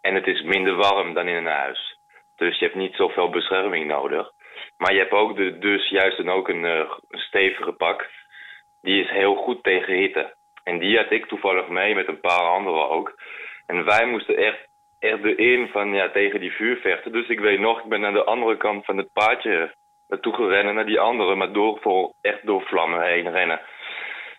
En 0.00 0.14
het 0.14 0.26
is 0.26 0.42
minder 0.42 0.74
warm 0.74 1.14
dan 1.14 1.28
in 1.28 1.36
een 1.36 1.46
huis. 1.46 1.98
Dus 2.36 2.58
je 2.58 2.64
hebt 2.64 2.76
niet 2.76 2.94
zoveel 2.94 3.30
bescherming 3.30 3.86
nodig. 3.86 4.30
Maar 4.76 4.92
je 4.92 4.98
hebt 4.98 5.12
ook 5.12 5.36
de, 5.36 5.58
dus 5.58 5.88
juist 5.88 6.16
dan 6.16 6.30
ook 6.30 6.48
een, 6.48 6.62
een 6.62 6.88
stevige 7.08 7.72
pak. 7.72 8.10
Die 8.80 9.04
is 9.04 9.10
heel 9.10 9.34
goed 9.34 9.62
tegen 9.62 9.94
hitte. 9.94 10.34
En 10.64 10.78
die 10.78 10.96
had 10.96 11.10
ik 11.10 11.26
toevallig 11.26 11.68
mee 11.68 11.94
met 11.94 12.08
een 12.08 12.20
paar 12.20 12.42
anderen 12.42 12.88
ook. 12.88 13.14
En 13.66 13.84
wij 13.84 14.06
moesten 14.06 14.36
echt, 14.36 14.68
echt 15.00 15.24
erin 15.24 15.68
van 15.68 15.92
ja, 15.94 16.10
tegen 16.10 16.40
die 16.40 16.52
vuur 16.52 16.76
vechten. 16.76 17.12
Dus 17.12 17.28
ik 17.28 17.40
weet 17.40 17.60
nog, 17.60 17.78
ik 17.82 17.88
ben 17.88 18.00
naar 18.00 18.12
de 18.12 18.24
andere 18.24 18.56
kant 18.56 18.84
van 18.84 18.96
het 18.96 19.12
paadje 19.12 19.74
naartoe 20.08 20.34
gerennen, 20.34 20.74
naar 20.74 20.86
die 20.86 21.00
andere, 21.00 21.34
maar 21.34 21.52
door, 21.52 21.78
voor, 21.80 22.12
echt 22.20 22.46
door 22.46 22.62
vlammen 22.62 23.02
heen 23.06 23.30
rennen. 23.30 23.60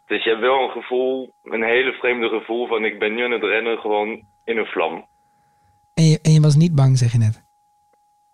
Dus 0.06 0.24
je 0.24 0.30
hebt 0.30 0.42
wel 0.42 0.64
een 0.64 0.72
gevoel, 0.72 1.34
een 1.44 1.64
hele 1.64 1.94
vreemde 1.94 2.30
gevoel 2.30 2.68
van 2.68 2.86
ik 2.86 3.00
ben 3.00 3.14
nu 3.14 3.24
aan 3.24 3.32
het 3.32 3.44
rennen 3.44 3.80
gewoon 3.80 4.22
in 4.46 4.58
een 4.58 4.66
vlam. 4.66 5.08
En 5.94 6.04
je, 6.04 6.20
en 6.22 6.32
je 6.32 6.40
was 6.42 6.56
niet 6.56 6.76
bang, 6.76 6.98
zeg 6.98 7.12
je 7.12 7.18
net. 7.18 7.44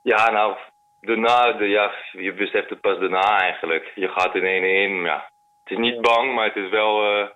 Ja, 0.01 0.31
nou, 0.31 0.57
daarna, 1.01 1.51
de, 1.51 1.65
ja, 1.65 1.91
je 2.11 2.33
beseft 2.33 2.69
het 2.69 2.81
pas 2.81 2.99
daarna 2.99 3.39
eigenlijk. 3.39 3.91
Je 3.95 4.07
gaat 4.07 4.35
in 4.35 4.43
één 4.43 4.63
in, 4.63 5.01
ja. 5.03 5.29
Het 5.63 5.77
is 5.77 5.77
niet 5.77 6.01
bang, 6.01 6.33
maar 6.33 6.45
het 6.45 6.55
is 6.55 6.69
wel, 6.69 7.03
eh, 7.15 7.27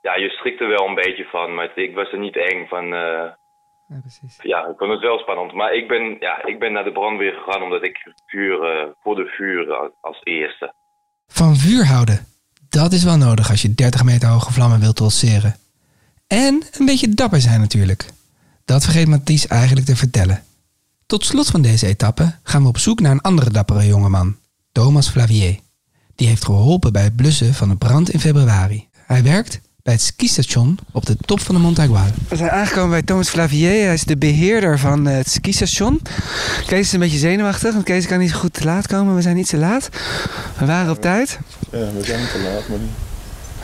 ja, 0.00 0.14
je 0.16 0.28
schrikt 0.28 0.60
er 0.60 0.68
wel 0.68 0.86
een 0.86 0.94
beetje 0.94 1.24
van. 1.24 1.54
Maar 1.54 1.66
het- 1.66 1.76
ik 1.76 1.94
was 1.94 2.12
er 2.12 2.18
niet 2.18 2.36
eng 2.36 2.66
van, 2.66 2.94
eh, 2.94 3.30
Ja, 3.94 4.00
precies. 4.00 4.36
ja, 4.42 4.66
ik 4.66 4.76
vond 4.76 4.90
het 4.90 5.00
wel 5.00 5.18
spannend. 5.18 5.52
Maar 5.52 5.74
ik 5.74 5.88
ben, 5.88 6.16
ja, 6.20 6.44
ik 6.44 6.58
ben 6.58 6.72
naar 6.72 6.84
de 6.84 6.92
brandweer 6.92 7.32
gegaan 7.32 7.62
omdat 7.62 7.82
ik 7.82 8.12
vuur, 8.26 8.62
eh, 8.62 8.90
voor 9.02 9.14
de 9.14 9.26
vuur 9.26 9.74
als, 10.00 10.20
eerste. 10.22 10.74
Van 11.26 11.56
vuur 11.56 11.86
houden. 11.86 12.26
Dat 12.68 12.92
is 12.92 13.04
wel 13.04 13.16
nodig 13.16 13.50
als 13.50 13.62
je 13.62 13.74
30 13.74 14.04
meter 14.04 14.28
hoge 14.28 14.52
vlammen 14.52 14.80
wilt 14.80 14.96
trotseren. 14.96 15.56
En 16.26 16.62
een 16.78 16.86
beetje 16.86 17.14
dapper 17.14 17.40
zijn 17.40 17.60
natuurlijk. 17.60 18.10
Dat 18.64 18.84
vergeet 18.84 19.08
Mathies 19.08 19.46
eigenlijk 19.46 19.86
te 19.86 19.96
vertellen. 19.96 20.44
Tot 21.06 21.24
slot 21.24 21.50
van 21.50 21.62
deze 21.62 21.86
etappe 21.86 22.38
gaan 22.42 22.62
we 22.62 22.68
op 22.68 22.78
zoek 22.78 23.00
naar 23.00 23.12
een 23.12 23.20
andere 23.20 23.50
dappere 23.50 23.86
jongeman. 23.86 24.36
Thomas 24.72 25.08
Flavier. 25.08 25.58
Die 26.14 26.28
heeft 26.28 26.44
geholpen 26.44 26.92
bij 26.92 27.02
het 27.02 27.16
blussen 27.16 27.54
van 27.54 27.68
de 27.68 27.76
brand 27.76 28.10
in 28.10 28.20
februari. 28.20 28.88
Hij 29.06 29.22
werkt 29.22 29.60
bij 29.84 29.92
het 29.92 30.02
skistation 30.02 30.78
op 30.92 31.06
de 31.06 31.16
top 31.16 31.40
van 31.40 31.54
de 31.54 31.60
Montagual. 31.60 32.06
We 32.28 32.36
zijn 32.36 32.50
aangekomen 32.50 32.90
bij 32.90 33.02
Thomas 33.02 33.28
Flavier. 33.28 33.84
Hij 33.84 33.94
is 33.94 34.04
de 34.04 34.16
beheerder 34.16 34.78
van 34.78 35.08
eh, 35.08 35.16
het 35.16 35.30
skistation. 35.30 36.00
Kees 36.66 36.80
is 36.80 36.92
een 36.92 37.00
beetje 37.00 37.18
zenuwachtig, 37.18 37.72
want 37.72 37.84
Kees 37.84 38.06
kan 38.06 38.18
niet 38.18 38.30
zo 38.30 38.38
goed 38.38 38.52
te 38.52 38.64
laat 38.64 38.86
komen. 38.86 39.14
We 39.14 39.22
zijn 39.22 39.36
niet 39.36 39.48
te 39.48 39.56
laat. 39.56 39.88
We 40.58 40.66
waren 40.66 40.90
op 40.92 41.00
tijd. 41.00 41.38
Ja, 41.70 41.78
we 41.78 42.04
zijn 42.04 42.20
niet 42.20 42.30
te 42.30 42.38
laat, 42.38 42.68
maar... 42.68 42.78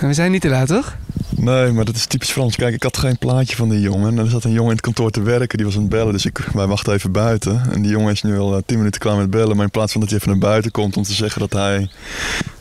We 0.01 0.15
zijn 0.15 0.31
niet 0.31 0.41
te 0.41 0.49
laat, 0.49 0.69
toch? 0.69 0.97
Nee, 1.37 1.73
maar 1.73 1.85
dat 1.85 1.95
is 1.95 2.07
typisch 2.07 2.31
Frans. 2.31 2.57
Kijk, 2.57 2.75
ik 2.75 2.83
had 2.83 2.97
geen 2.97 3.19
plaatje 3.19 3.57
van 3.57 3.69
die 3.69 3.81
jongen. 3.81 4.09
En 4.09 4.25
er 4.25 4.31
zat 4.31 4.45
een 4.45 4.51
jongen 4.51 4.71
in 4.71 4.77
het 4.77 4.81
kantoor 4.81 5.11
te 5.11 5.23
werken, 5.23 5.57
die 5.57 5.67
was 5.67 5.75
aan 5.75 5.81
het 5.81 5.91
bellen. 5.91 6.13
Dus 6.13 6.25
ik, 6.25 6.39
wij 6.39 6.67
wachten 6.67 6.93
even 6.93 7.13
buiten. 7.13 7.63
En 7.73 7.83
die 7.83 7.91
jongen 7.91 8.13
is 8.13 8.23
nu 8.23 8.39
al 8.39 8.57
eh, 8.57 8.63
tien 8.67 8.79
minuten 8.79 9.01
klaar 9.01 9.17
met 9.17 9.31
bellen. 9.31 9.57
Maar 9.57 9.65
in 9.65 9.71
plaats 9.71 9.93
van 9.93 10.01
dat 10.01 10.11
hij 10.11 10.19
even 10.19 10.31
naar 10.31 10.41
buiten 10.41 10.71
komt 10.71 10.97
om 10.97 11.03
te 11.03 11.13
zeggen 11.13 11.41
dat 11.41 11.53
hij 11.53 11.91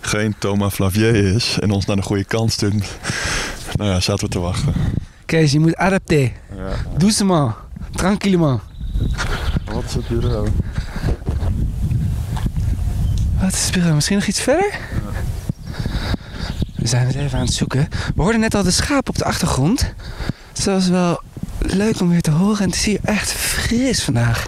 geen 0.02 0.36
Thomas 0.40 0.74
Flavier 0.74 1.16
is... 1.16 1.58
en 1.60 1.72
ons 1.72 1.86
naar 1.86 1.96
de 1.96 2.02
goede 2.02 2.24
kant 2.24 2.52
stuurt... 2.52 2.74
Nou 3.76 3.90
ja, 3.90 4.00
zaten 4.00 4.26
we 4.26 4.32
te 4.32 4.40
wachten. 4.40 4.74
Kees, 5.26 5.52
je 5.52 5.60
moet 5.60 5.76
adapteren. 5.76 6.32
Ja. 6.56 6.98
Doucement. 6.98 7.54
Tranquillement. 7.92 8.62
Wat 9.74 9.84
is 9.84 9.94
het 9.94 10.08
bureau? 10.08 10.48
Wat 13.40 13.54
is 13.54 13.64
het 13.64 13.74
bureau? 13.74 13.96
Misschien 13.96 14.18
nog 14.18 14.28
iets 14.28 14.42
verder? 14.42 14.80
We 16.80 16.88
zijn 16.88 17.08
het 17.08 17.16
even 17.16 17.40
aan 17.40 17.46
het 17.46 17.54
zoeken. 17.54 17.88
We 18.16 18.22
hoorden 18.22 18.40
net 18.42 18.56
al 18.56 18.64
de 18.64 18.72
schaap 18.72 19.10
op 19.10 19.18
de 19.18 19.24
achtergrond. 19.24 19.94
Dus 20.54 20.64
dat 20.64 20.74
was 20.74 20.88
wel 20.88 21.22
leuk 21.60 22.02
om 22.02 22.10
weer 22.10 22.22
te 22.22 22.32
horen. 22.32 22.60
En 22.60 22.66
het 22.66 22.76
is 22.76 22.86
hier 22.86 23.00
echt 23.04 23.32
fris 23.32 24.04
vandaag. 24.04 24.48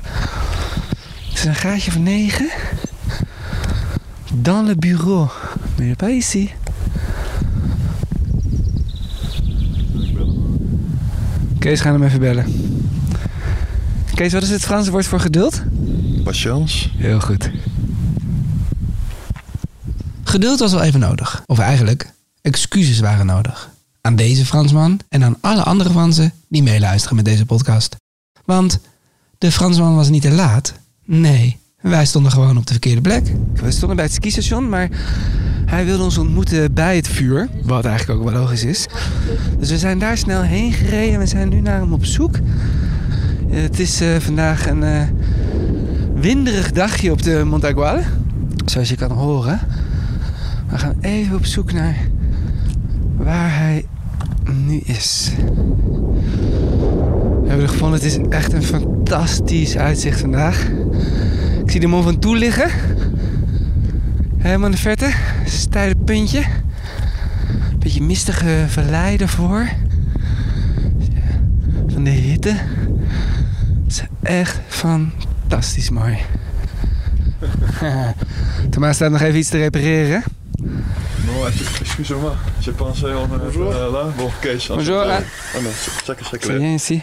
Het 1.30 1.38
is 1.38 1.46
een 1.46 1.56
gaatje 1.56 1.92
van 1.92 2.04
9. 2.04 2.50
Dans 4.34 4.68
le 4.68 4.76
bureau. 4.76 5.30
Il 5.78 5.90
est 5.90 5.98
pas 5.98 6.10
ici. 6.10 6.52
Kees, 11.60 11.82
gaan 11.82 11.94
hem 11.94 12.04
even 12.04 12.20
bellen. 12.20 12.46
Kees, 14.14 14.34
wat 14.34 14.44
is 14.44 14.50
het 14.50 14.62
Franse 14.62 14.92
woord 14.92 15.06
voor 15.06 15.20
geduld? 15.20 15.64
Patience. 16.24 16.90
Heel 16.98 17.20
goed. 17.20 17.50
Geduld 20.24 20.60
was 20.60 20.72
wel 20.72 20.82
even 20.82 21.00
nodig. 21.00 21.44
Of 21.46 21.60
eigenlijk, 21.60 22.12
excuses 22.42 23.00
waren 23.00 23.26
nodig. 23.26 23.70
Aan 24.02 24.16
deze 24.16 24.46
Fransman 24.46 25.00
en 25.10 25.24
aan 25.24 25.38
alle 25.42 25.64
andere 25.64 25.90
Fransen 25.90 26.34
die 26.48 26.64
meeluisteren 26.64 27.16
met 27.16 27.26
deze 27.26 27.46
podcast. 27.46 27.96
Want 28.46 28.80
de 29.38 29.52
Fransman 29.52 29.96
was 29.96 30.10
niet 30.10 30.22
te 30.22 30.32
laat. 30.32 30.74
Nee, 31.06 31.58
wij 31.82 32.06
stonden 32.06 32.32
gewoon 32.32 32.58
op 32.58 32.66
de 32.66 32.72
verkeerde 32.72 33.02
plek. 33.02 33.32
We 33.54 33.72
stonden 33.72 33.96
bij 33.96 34.06
het 34.06 34.14
skistation, 34.14 34.70
maar 34.70 34.90
hij 35.66 35.86
wilde 35.86 36.04
ons 36.04 36.18
ontmoeten 36.18 36.74
bij 36.74 36.96
het 36.96 37.08
vuur. 37.08 37.50
Wat 37.64 37.86
eigenlijk 37.86 38.20
ook 38.20 38.30
wel 38.30 38.42
logisch 38.42 38.64
is. 38.64 38.88
Dus 39.60 39.70
we 39.70 39.78
zijn 39.78 40.00
daar 40.00 40.18
snel 40.18 40.42
heen 40.42 40.74
gereden. 40.74 41.20
We 41.20 41.26
zijn 41.26 41.50
nu 41.50 41.62
naar 41.62 41.80
hem 41.80 41.94
op 41.94 42.06
zoek. 42.06 42.36
Het 43.48 43.80
is 43.80 44.02
eh, 44.02 44.16
vandaag 44.16 44.68
een 44.68 44.84
eh, 44.84 45.02
winderig 46.16 46.72
dagje 46.72 47.12
op 47.12 47.22
de 47.22 47.44
Montaguale. 47.46 48.04
Zoals 48.66 48.90
je 48.90 48.96
kan 48.96 49.12
horen. 49.12 49.60
We 50.70 50.78
gaan 50.78 50.96
even 51.02 51.36
op 51.36 51.46
zoek 51.46 51.72
naar 51.72 51.96
waar 53.24 53.58
hij 53.58 53.86
nu 54.52 54.78
is. 54.78 55.32
We 57.42 57.48
hebben 57.48 57.66
er 57.66 57.70
gevonden. 57.70 58.00
Het 58.00 58.08
is 58.08 58.18
echt 58.30 58.54
een 58.54 58.64
fantastisch 58.64 59.78
uitzicht 59.78 60.20
vandaag. 60.20 60.68
Ik 61.64 61.72
zie 61.72 61.80
de 61.80 61.88
Mont 61.88 62.04
Ventoux 62.04 62.40
liggen. 62.40 62.70
Helemaal 64.38 64.66
in 64.66 64.72
de 64.72 64.78
verte. 64.78 65.12
Steile 65.46 65.96
puntje. 65.96 66.44
Beetje 67.80 68.02
mistige 68.02 68.66
vallei 68.68 69.18
ervoor. 69.18 69.70
Van 71.88 72.04
de 72.04 72.10
hitte. 72.10 72.56
Het 73.84 73.88
is 73.88 74.04
echt 74.22 74.60
fantastisch 74.68 75.90
mooi. 75.90 76.18
Thomas 78.70 78.96
staat 78.96 79.12
nog 79.12 79.22
even 79.22 79.40
iets 79.40 79.50
te 79.50 79.58
repareren. 79.58 80.24
Non, 81.42 81.48
excusez-moi, 81.82 82.36
j'ai 82.62 82.72
pensé 82.72 83.06
en 83.06 83.26
Bonjour. 83.26 83.74
euh, 83.74 83.92
là. 83.92 84.14
Bon, 84.16 84.30
Kees. 84.44 84.68
Bonjour, 84.70 85.02
ah. 85.02 85.22
ah 85.56 85.58
non, 85.60 85.72
c'est 86.06 86.16
que 86.16 86.24
c'est 86.48 86.58
bien 86.60 86.76
ici. 86.76 87.02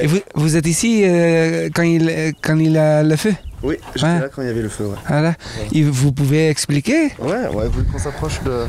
Et 0.00 0.06
vous, 0.06 0.18
vous 0.34 0.56
êtes 0.56 0.66
ici 0.66 1.02
euh, 1.04 1.68
quand, 1.74 1.82
il, 1.82 2.32
quand 2.40 2.58
il 2.58 2.78
a 2.78 3.02
le 3.02 3.16
feu 3.16 3.34
Oui, 3.62 3.76
j'étais 3.94 4.06
Ouais. 4.06 4.20
là 4.20 4.28
quand 4.34 4.40
il 4.40 4.48
y 4.48 4.50
avait 4.50 4.62
le 4.62 4.70
feu, 4.70 4.86
ouais. 4.86 4.96
Voilà. 5.06 5.34
Il- 5.72 5.90
Vous 5.90 6.12
pouvez 6.12 6.48
expliquer 6.48 7.12
Ouais, 7.18 7.48
ouais, 7.52 7.68
vous 7.68 7.84
qu'on 7.92 7.98
s'approche 7.98 8.40
de... 8.44 8.66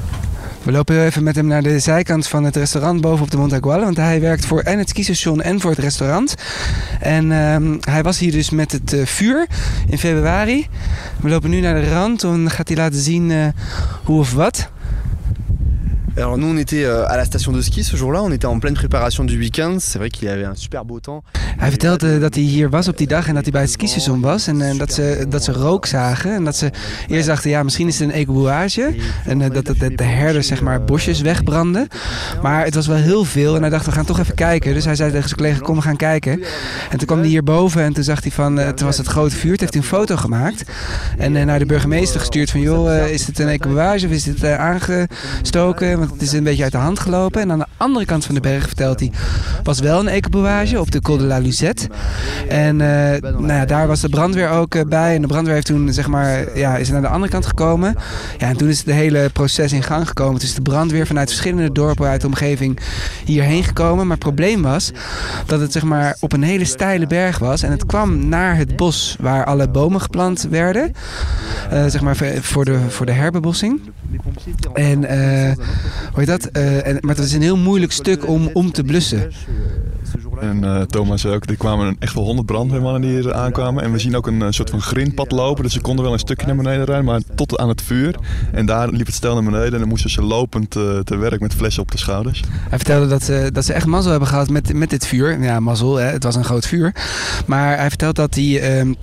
We 0.65 0.72
lopen 0.74 1.06
even 1.06 1.24
met 1.24 1.36
hem 1.36 1.48
naar 1.48 1.62
de 1.63 1.80
zijkant 1.80 2.28
van 2.28 2.43
het 2.43 2.56
restaurant 2.56 3.02
boven 3.02 3.24
op 3.24 3.32
de 3.32 3.38
Montaguale. 3.38 3.84
Want 3.84 3.98
hij 3.98 4.22
werkt 4.22 4.46
voor 4.46 4.60
en 4.62 4.78
het 4.80 4.89
skistation 4.89 5.41
en 5.41 5.60
voor 5.60 5.70
het 5.72 5.80
restaurant. 5.80 6.36
En 7.00 7.32
ehm, 7.32 7.78
hij 7.80 8.04
was 8.04 8.20
hier 8.20 8.32
dus 8.32 8.50
met 8.50 8.72
het 8.72 8.93
eh, 8.93 9.06
vuur 9.06 9.48
in 9.89 9.98
februari. 9.98 10.67
We 11.22 11.30
lopen 11.30 11.50
nu 11.50 11.60
naar 11.60 11.82
de 11.82 11.89
rand. 11.89 12.22
Dan 12.22 12.50
gaat 12.50 12.67
hij 12.67 12.78
laten 12.78 13.00
zien 13.00 13.32
eh, 13.32 13.48
hoe 14.04 14.20
of 14.20 14.34
wat. 14.34 14.70
Alors 16.17 16.38
nous 16.38 16.47
on 16.47 16.58
était 16.58 16.84
euh, 16.84 17.06
à 17.08 17.15
la 17.15 17.25
station 17.25 17.51
de 17.51 17.62
ski 17.62 17.84
ce 17.84 17.95
jour-là, 17.95 18.23
on 18.23 18.32
était 18.32 18.47
en 18.47 18.60
pleine 18.60 18.73
préparation 18.73 19.23
du 19.23 19.38
week-end. 19.38 19.77
C'est 19.80 19.99
vrai 19.99 20.10
qu'il 20.10 20.27
y 20.27 20.32
avait 20.32 20.45
un 20.45 20.56
super 20.56 20.84
beau 20.84 20.99
temps. 20.99 21.23
Hij 21.58 21.69
vertelde 21.69 22.19
dat 22.19 22.36
hij 22.36 22.43
hier 22.43 22.69
was 22.69 22.88
op 22.88 22.97
die 22.97 23.08
dag 23.08 23.27
en 23.27 23.34
dat 23.34 23.43
hij 23.43 23.51
bij 23.51 23.62
het 23.62 23.71
skistation 23.71 24.21
was. 24.21 24.47
En 24.47 24.62
eh, 24.62 24.77
dat, 24.77 24.93
ze, 24.93 25.25
dat 25.30 25.43
ze 25.43 25.51
rook 25.51 25.86
zagen. 25.86 26.34
En 26.34 26.43
dat 26.43 26.56
ze 26.56 26.71
eerst 27.08 27.27
dachten, 27.27 27.49
ja, 27.49 27.63
misschien 27.63 27.88
is 27.88 27.99
het 27.99 28.10
een 28.10 28.15
ecobouage. 28.15 28.95
En 29.25 29.41
eh, 29.41 29.51
dat, 29.53 29.65
dat, 29.65 29.80
dat 29.80 29.97
de 29.97 30.03
herders 30.03 30.47
zeg 30.47 30.62
maar 30.62 30.84
bosjes 30.84 31.21
wegbranden. 31.21 31.88
Maar 32.41 32.65
het 32.65 32.75
was 32.75 32.88
wel 32.88 32.97
heel 32.97 33.23
veel. 33.23 33.56
En 33.56 33.62
hij 33.62 33.69
dacht, 33.69 33.86
we 33.86 33.91
gaan 33.91 34.06
toch 34.06 34.19
even 34.19 34.36
kijken. 34.36 34.73
Dus 34.73 34.86
hij 34.86 34.95
zei 34.95 35.12
tegen 35.12 35.30
zijn 35.30 35.39
collega, 35.39 35.60
kom 35.60 35.75
we 35.75 35.82
gaan 35.82 35.95
kijken. 35.95 36.43
En 36.89 36.97
toen 36.97 37.08
kwam 37.08 37.19
hij 37.19 37.27
hierboven 37.27 37.82
en 37.82 37.93
toen 37.93 38.03
zag 38.03 38.21
hij 38.21 38.32
van, 38.32 38.60
eh, 38.60 38.69
toen 38.69 38.86
was 38.86 38.97
het 38.97 39.08
grote 39.08 39.36
vuur. 39.36 39.58
Toen 39.58 39.60
heeft 39.60 39.73
hij 39.73 39.82
een 39.82 39.88
foto 39.88 40.15
gemaakt. 40.15 40.63
En 41.17 41.36
eh, 41.36 41.45
naar 41.45 41.60
de 41.60 41.65
burgemeester 41.65 42.19
gestuurd 42.19 42.49
van, 42.49 42.62
joh, 42.62 42.95
eh, 42.95 43.12
is 43.12 43.25
dit 43.25 43.39
een 43.39 43.47
ecobouage 43.47 44.06
of 44.06 44.12
is 44.12 44.23
dit 44.23 44.43
eh, 44.43 44.60
aangestoken? 44.60 46.07
Het 46.12 46.22
is 46.22 46.32
een 46.32 46.43
beetje 46.43 46.63
uit 46.63 46.72
de 46.72 46.78
hand 46.78 47.00
gelopen. 47.00 47.41
En 47.41 47.52
aan 47.52 47.60
de 47.60 47.65
andere 47.78 48.06
kant 48.06 48.26
van 48.26 48.36
de 48.36 48.41
berg 48.41 48.65
vertelt 48.65 49.00
hij, 49.00 49.12
was 49.63 49.80
wel 49.80 50.00
een 50.00 50.08
ecobouage 50.08 50.80
op 50.80 50.91
de 50.91 51.02
Col 51.02 51.17
de 51.17 51.24
la 51.24 51.38
Luzette. 51.38 51.89
En 52.50 52.82
eh, 52.82 53.22
nou 53.22 53.48
ja, 53.48 53.65
daar 53.65 53.88
was 53.88 54.02
de 54.02 54.10
brandweer 54.10 54.50
ook 54.50 54.76
eh, 54.76 54.86
bij. 54.86 55.15
En 55.15 55.22
de 55.22 55.28
brandweer 55.28 55.54
heeft 55.54 55.67
toen, 55.67 55.93
zeg 55.93 56.08
maar, 56.08 56.58
ja, 56.58 56.78
is 56.78 56.89
naar 56.89 57.02
de 57.02 57.08
andere 57.08 57.32
kant 57.32 57.46
gekomen. 57.46 57.96
Ja, 58.38 58.48
en 58.48 58.58
toen 58.58 58.67
is 58.67 58.78
het 58.78 58.89
hele 58.96 59.30
proces 59.34 59.74
in 59.74 59.84
gang 59.84 60.08
gekomen. 60.08 60.39
Dus 60.39 60.54
de 60.54 60.62
brandweer 60.62 61.08
vanuit 61.08 61.28
verschillende 61.28 61.72
dorpen 61.72 62.08
uit 62.08 62.22
de 62.22 62.28
omgeving 62.28 62.80
hierheen 63.26 63.63
gekomen. 63.63 64.08
Maar 64.08 64.15
het 64.15 64.26
probleem 64.26 64.62
was 64.62 64.91
dat 65.46 65.60
het 65.60 65.72
zeg 65.72 65.84
maar 65.84 66.17
op 66.20 66.34
een 66.34 66.43
hele 66.43 66.65
steile 66.65 67.08
berg 67.08 67.39
was. 67.39 67.63
En 67.63 67.72
het 67.72 67.86
kwam 67.86 68.28
naar 68.28 68.58
het 68.58 68.76
bos 68.76 69.15
waar 69.20 69.46
alle 69.46 69.70
bomen 69.70 70.02
geplant 70.02 70.48
werden. 70.50 70.93
Eh, 71.70 71.86
zeg 71.86 72.02
maar 72.02 72.15
voor 72.41 72.65
de, 72.65 72.80
voor 72.89 73.06
de 73.06 73.12
herbebossing. 73.12 73.82
En 74.74 75.06
hoe 76.12 76.19
heet 76.19 76.27
dat? 76.27 76.45
Eh, 76.45 76.88
en, 76.88 76.97
maar 77.01 77.15
het 77.15 77.25
is 77.25 77.33
een 77.33 77.41
heel 77.41 77.57
moeilijk 77.57 77.91
stuk 77.91 78.27
om, 78.27 78.49
om 78.53 78.71
te 78.71 78.83
blussen. 78.83 79.31
En 80.41 80.63
eh, 80.63 80.81
Thomas 80.81 81.21
zei 81.21 81.36
ook, 81.36 81.45
er 81.45 81.57
kwamen 81.57 81.95
echt 81.99 82.13
wel 82.13 82.23
honderd 82.23 82.47
brandweermannen 82.47 83.01
die 83.01 83.12
hier 83.12 83.33
aankwamen. 83.33 83.83
En 83.83 83.91
we 83.91 83.99
zien 83.99 84.15
ook 84.15 84.27
een 84.27 84.41
eh, 84.41 84.47
soort 84.49 84.69
van 84.69 84.81
grindpad 84.81 85.31
lopen. 85.31 85.63
Dus 85.63 85.73
ze 85.73 85.81
konden 85.81 86.03
wel 86.03 86.13
een 86.13 86.19
stukje 86.19 86.47
naar 86.47 86.55
beneden 86.55 86.86
rijden, 86.86 87.05
maar 87.05 87.21
tot 87.36 87.57
aan 87.57 87.69
het 87.69 87.81
vuur. 87.81 88.15
En 88.51 88.65
daar 88.65 88.89
liep 88.89 89.05
het 89.05 89.15
stel 89.15 89.33
naar 89.33 89.43
beneden 89.43 89.73
en 89.73 89.79
dan 89.79 89.88
moesten 89.88 90.10
ze 90.10 90.21
lopend 90.21 90.71
te 90.71 91.17
werk 91.19 91.39
met 91.39 91.53
flessen 91.53 91.81
op 91.81 91.91
de 91.91 91.97
schouders. 91.97 92.43
Hij 92.69 92.77
vertelde 92.77 93.07
dat 93.07 93.23
ze, 93.23 93.49
dat 93.53 93.65
ze 93.65 93.73
echt 93.73 93.86
mazzel 93.86 94.12
hebben 94.12 94.29
gehad 94.29 94.49
met, 94.49 94.73
met 94.73 94.89
dit 94.89 95.07
vuur. 95.07 95.43
Ja, 95.43 95.60
mazzel, 95.60 95.95
hè? 95.95 96.05
het 96.05 96.23
was 96.23 96.36
een 96.36 96.43
groot 96.43 96.65
vuur. 96.65 96.95
Maar 97.45 97.77
hij 97.77 97.89
vertelt 97.89 98.15
dat 98.15 98.36
hij... 98.36 98.62
ehm, 98.62 98.93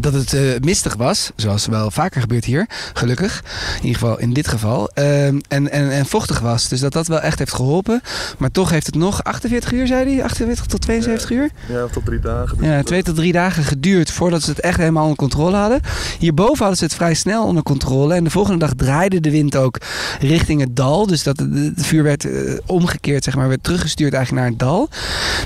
dat 0.00 0.12
het 0.12 0.32
eh, 0.32 0.42
mistig 0.60 0.94
was, 0.94 1.30
zoals 1.36 1.66
wel 1.66 1.90
vaker 1.90 2.20
gebeurt 2.20 2.44
hier, 2.44 2.66
gelukkig. 2.92 3.42
In 3.76 3.86
ieder 3.86 4.00
geval 4.00 4.18
in 4.18 4.32
dit 4.32 4.48
geval. 4.48 4.90
Ehm, 4.94 5.38
en, 5.48 5.70
en, 5.70 5.90
en 5.90 6.06
vochtig 6.06 6.38
was. 6.38 6.68
Dus 6.68 6.80
dat 6.80 6.92
dat 6.92 7.06
wel 7.06 7.20
echt 7.20 7.38
heeft 7.38 7.54
geholpen. 7.54 8.00
Maar 8.38 8.50
toch 8.50 8.70
heeft 8.70 8.86
het 8.86 8.94
nog 8.94 9.24
48 9.24 9.72
uur, 9.72 9.86
zei 9.86 10.14
hij? 10.14 10.24
48 10.24 10.66
tot 10.66 10.80
72 10.80 11.30
uur? 11.30 11.50
Ja, 11.68 11.86
tot 11.86 12.04
drie 12.04 12.20
dagen. 12.20 12.56
Ja, 12.60 12.82
twee 12.82 13.02
tot 13.02 13.16
drie 13.16 13.32
dagen 13.32 13.64
geduurd 13.64 14.10
voordat 14.10 14.42
ze 14.42 14.50
het 14.50 14.60
echt 14.60 14.78
helemaal 14.78 15.02
onder 15.02 15.16
controle 15.16 15.56
hadden. 15.56 15.80
Hierboven 16.18 16.58
hadden 16.58 16.76
ze 16.76 16.84
het 16.84 16.94
vrij 16.94 17.14
snel 17.14 17.44
onder 17.44 17.62
controle. 17.62 18.14
En 18.14 18.24
de 18.24 18.30
volgende 18.30 18.58
dag 18.58 18.74
draaide 18.74 19.20
de 19.20 19.30
wind 19.30 19.56
ook 19.56 19.78
richting 20.20 20.60
het 20.60 20.76
dal. 20.76 21.06
Dus 21.06 21.22
dat 21.22 21.38
het, 21.38 21.72
vuur 21.76 22.02
werd 22.02 22.24
eh, 22.24 22.52
omgekeerd, 22.66 23.24
zeg 23.24 23.36
maar, 23.36 23.48
werd 23.48 23.62
teruggestuurd 23.62 24.12
eigenlijk 24.12 24.42
naar 24.44 24.52
het 24.52 24.60
dal. 24.68 24.88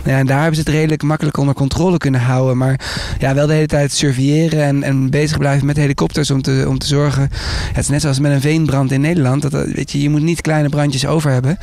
Nou 0.04 0.10
ja, 0.10 0.18
en 0.18 0.26
daar 0.26 0.38
hebben 0.40 0.56
ze 0.56 0.60
het 0.60 0.74
redelijk 0.74 1.02
makkelijk 1.02 1.36
onder 1.36 1.54
controle 1.54 1.96
kunnen 1.96 2.20
houden. 2.20 2.56
Maar 2.56 2.80
ja, 3.18 3.34
wel 3.34 3.46
de 3.46 3.52
hele 3.52 3.66
tijd 3.66 3.92
surveilleren 3.92 4.41
en, 4.50 4.82
en 4.82 5.10
bezig 5.10 5.38
blijven 5.38 5.66
met 5.66 5.76
helikopters 5.76 6.30
om 6.30 6.42
te, 6.42 6.64
om 6.68 6.78
te 6.78 6.86
zorgen. 6.86 7.28
Het 7.72 7.84
is 7.84 7.88
net 7.88 8.00
zoals 8.00 8.18
met 8.18 8.32
een 8.32 8.40
veenbrand 8.40 8.92
in 8.92 9.00
Nederland. 9.00 9.42
Dat, 9.42 9.54
eh, 9.54 9.74
weet 9.74 9.90
je, 9.90 10.02
je 10.02 10.10
moet 10.10 10.22
niet 10.22 10.40
kleine 10.40 10.68
brandjes 10.68 11.06
over 11.06 11.30
hebben. 11.30 11.58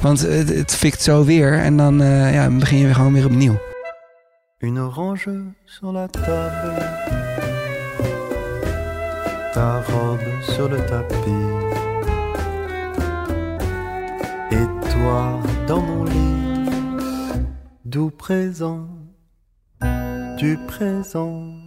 Want 0.00 0.20
het, 0.20 0.48
het 0.48 0.74
fikt 0.74 1.02
zo 1.02 1.24
weer 1.24 1.58
en 1.58 1.76
dan 1.76 2.02
eh, 2.02 2.34
ja, 2.34 2.50
begin 2.50 2.78
je 2.78 2.94
gewoon 2.94 3.12
weer 3.12 3.24
opnieuw. 3.24 3.60
Une 4.58 4.80
orange 4.80 5.54
sur 5.64 5.92
la 5.92 6.06
table, 6.06 6.84
ta 9.52 9.82
robe 9.82 10.42
sur 10.42 10.68
le 10.68 10.84
tapis, 10.84 11.66
et 14.50 14.90
toi 14.92 15.40
dans 15.66 15.82
mon 15.84 16.04
lit, 16.04 16.70
doux 17.84 18.10
présent, 18.16 18.86
du 20.36 20.58
présent. 20.66 21.61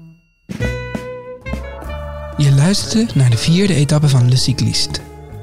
Je 2.37 2.51
luisterde 2.51 3.11
naar 3.13 3.29
de 3.29 3.37
vierde 3.37 3.73
etappe 3.73 4.09
van 4.09 4.29
Le 4.29 4.35
Cycliste. 4.35 4.99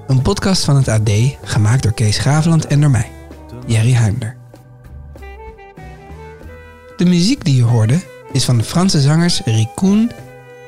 Een 0.06 0.22
podcast 0.22 0.64
van 0.64 0.76
het 0.76 0.88
AD, 0.88 1.10
gemaakt 1.42 1.82
door 1.82 1.92
Kees 1.92 2.18
Graveland 2.18 2.66
en 2.66 2.80
door 2.80 2.90
mij, 2.90 3.10
Jerry 3.66 3.94
Huinder. 3.94 4.36
De 6.96 7.04
muziek 7.04 7.44
die 7.44 7.56
je 7.56 7.62
hoorde 7.62 8.00
is 8.32 8.44
van 8.44 8.56
de 8.58 8.64
Franse 8.64 9.00
zangers 9.00 9.40
Ricoen 9.44 10.10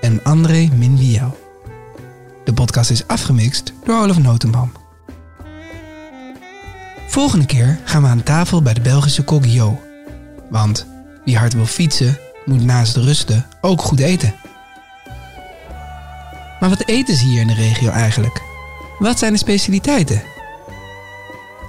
en 0.00 0.20
André 0.22 0.68
Minviel. 0.76 1.36
De 2.44 2.52
podcast 2.52 2.90
is 2.90 3.06
afgemixt 3.06 3.72
door 3.84 4.02
Olaf 4.02 4.18
Notenboom. 4.18 4.72
Volgende 7.08 7.46
keer 7.46 7.80
gaan 7.84 8.02
we 8.02 8.08
aan 8.08 8.22
tafel 8.22 8.62
bij 8.62 8.74
de 8.74 8.80
Belgische 8.80 9.24
Jo. 9.40 9.80
Want 10.50 10.86
wie 11.24 11.38
hard 11.38 11.52
wil 11.52 11.66
fietsen, 11.66 12.18
moet 12.44 12.64
naast 12.64 12.96
rusten 12.96 13.46
ook 13.60 13.82
goed 13.82 14.00
eten. 14.00 14.34
Maar 16.64 16.76
wat 16.76 16.88
eten 16.88 17.16
ze 17.16 17.24
hier 17.24 17.40
in 17.40 17.46
de 17.46 17.54
regio 17.54 17.90
eigenlijk? 17.90 18.42
Wat 18.98 19.18
zijn 19.18 19.32
de 19.32 19.38
specialiteiten? 19.38 20.22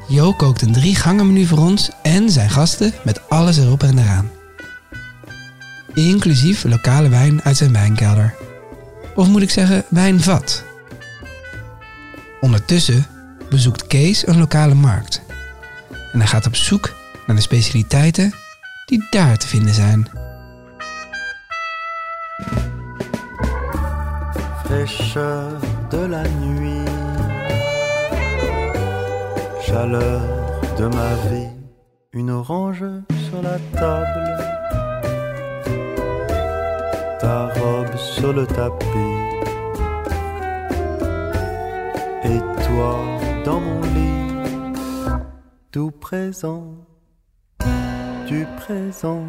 Jo 0.08 0.34
kookt 0.34 0.62
een 0.62 0.72
drie 0.72 0.96
gangen 0.96 1.28
menu 1.28 1.46
voor 1.46 1.58
ons 1.58 1.90
en 2.02 2.30
zijn 2.30 2.50
gasten 2.50 2.94
met 3.04 3.30
alles 3.30 3.58
erop 3.58 3.84
en 3.84 3.98
eraan. 3.98 4.30
Inclusief 5.94 6.64
lokale 6.64 7.10
wijn 7.10 7.42
uit 7.44 7.58
zijn 7.58 7.74
wijnkelder. 7.74 8.36
Of 9.16 9.28
moet 9.28 9.42
ik 9.42 9.50
zeggen 9.50 9.86
wijnvat. 9.90 10.64
Ondertussen 12.42 13.06
bezoekt 13.50 13.88
Kees 13.88 14.28
een 14.28 14.40
lokale 14.40 14.76
markt. 14.76 15.22
En 16.12 16.20
hij 16.20 16.28
gaat 16.28 16.46
op 16.48 16.56
zoek 16.56 16.96
naar 17.28 17.36
de 17.36 17.42
specialiteiten 17.42 18.34
die 18.86 19.08
daar 19.10 19.38
te 19.38 19.48
vinden 19.48 19.74
zijn. 19.74 20.25
De 24.76 26.06
la 26.06 26.24
nuit, 26.28 26.86
chaleur 29.62 30.22
de 30.78 30.86
ma 30.88 31.14
vie, 31.30 31.48
une 32.12 32.30
orange 32.30 32.84
sur 33.26 33.42
la 33.42 33.58
table, 33.80 34.38
ta 37.22 37.48
robe 37.54 37.96
sur 37.96 38.34
le 38.34 38.46
tapis, 38.46 39.16
et 42.26 42.40
toi 42.68 43.00
dans 43.46 43.62
mon 43.62 43.82
lit, 43.82 44.34
tout 45.72 45.92
présent, 45.92 46.76
du 48.28 48.46
présent. 48.58 49.24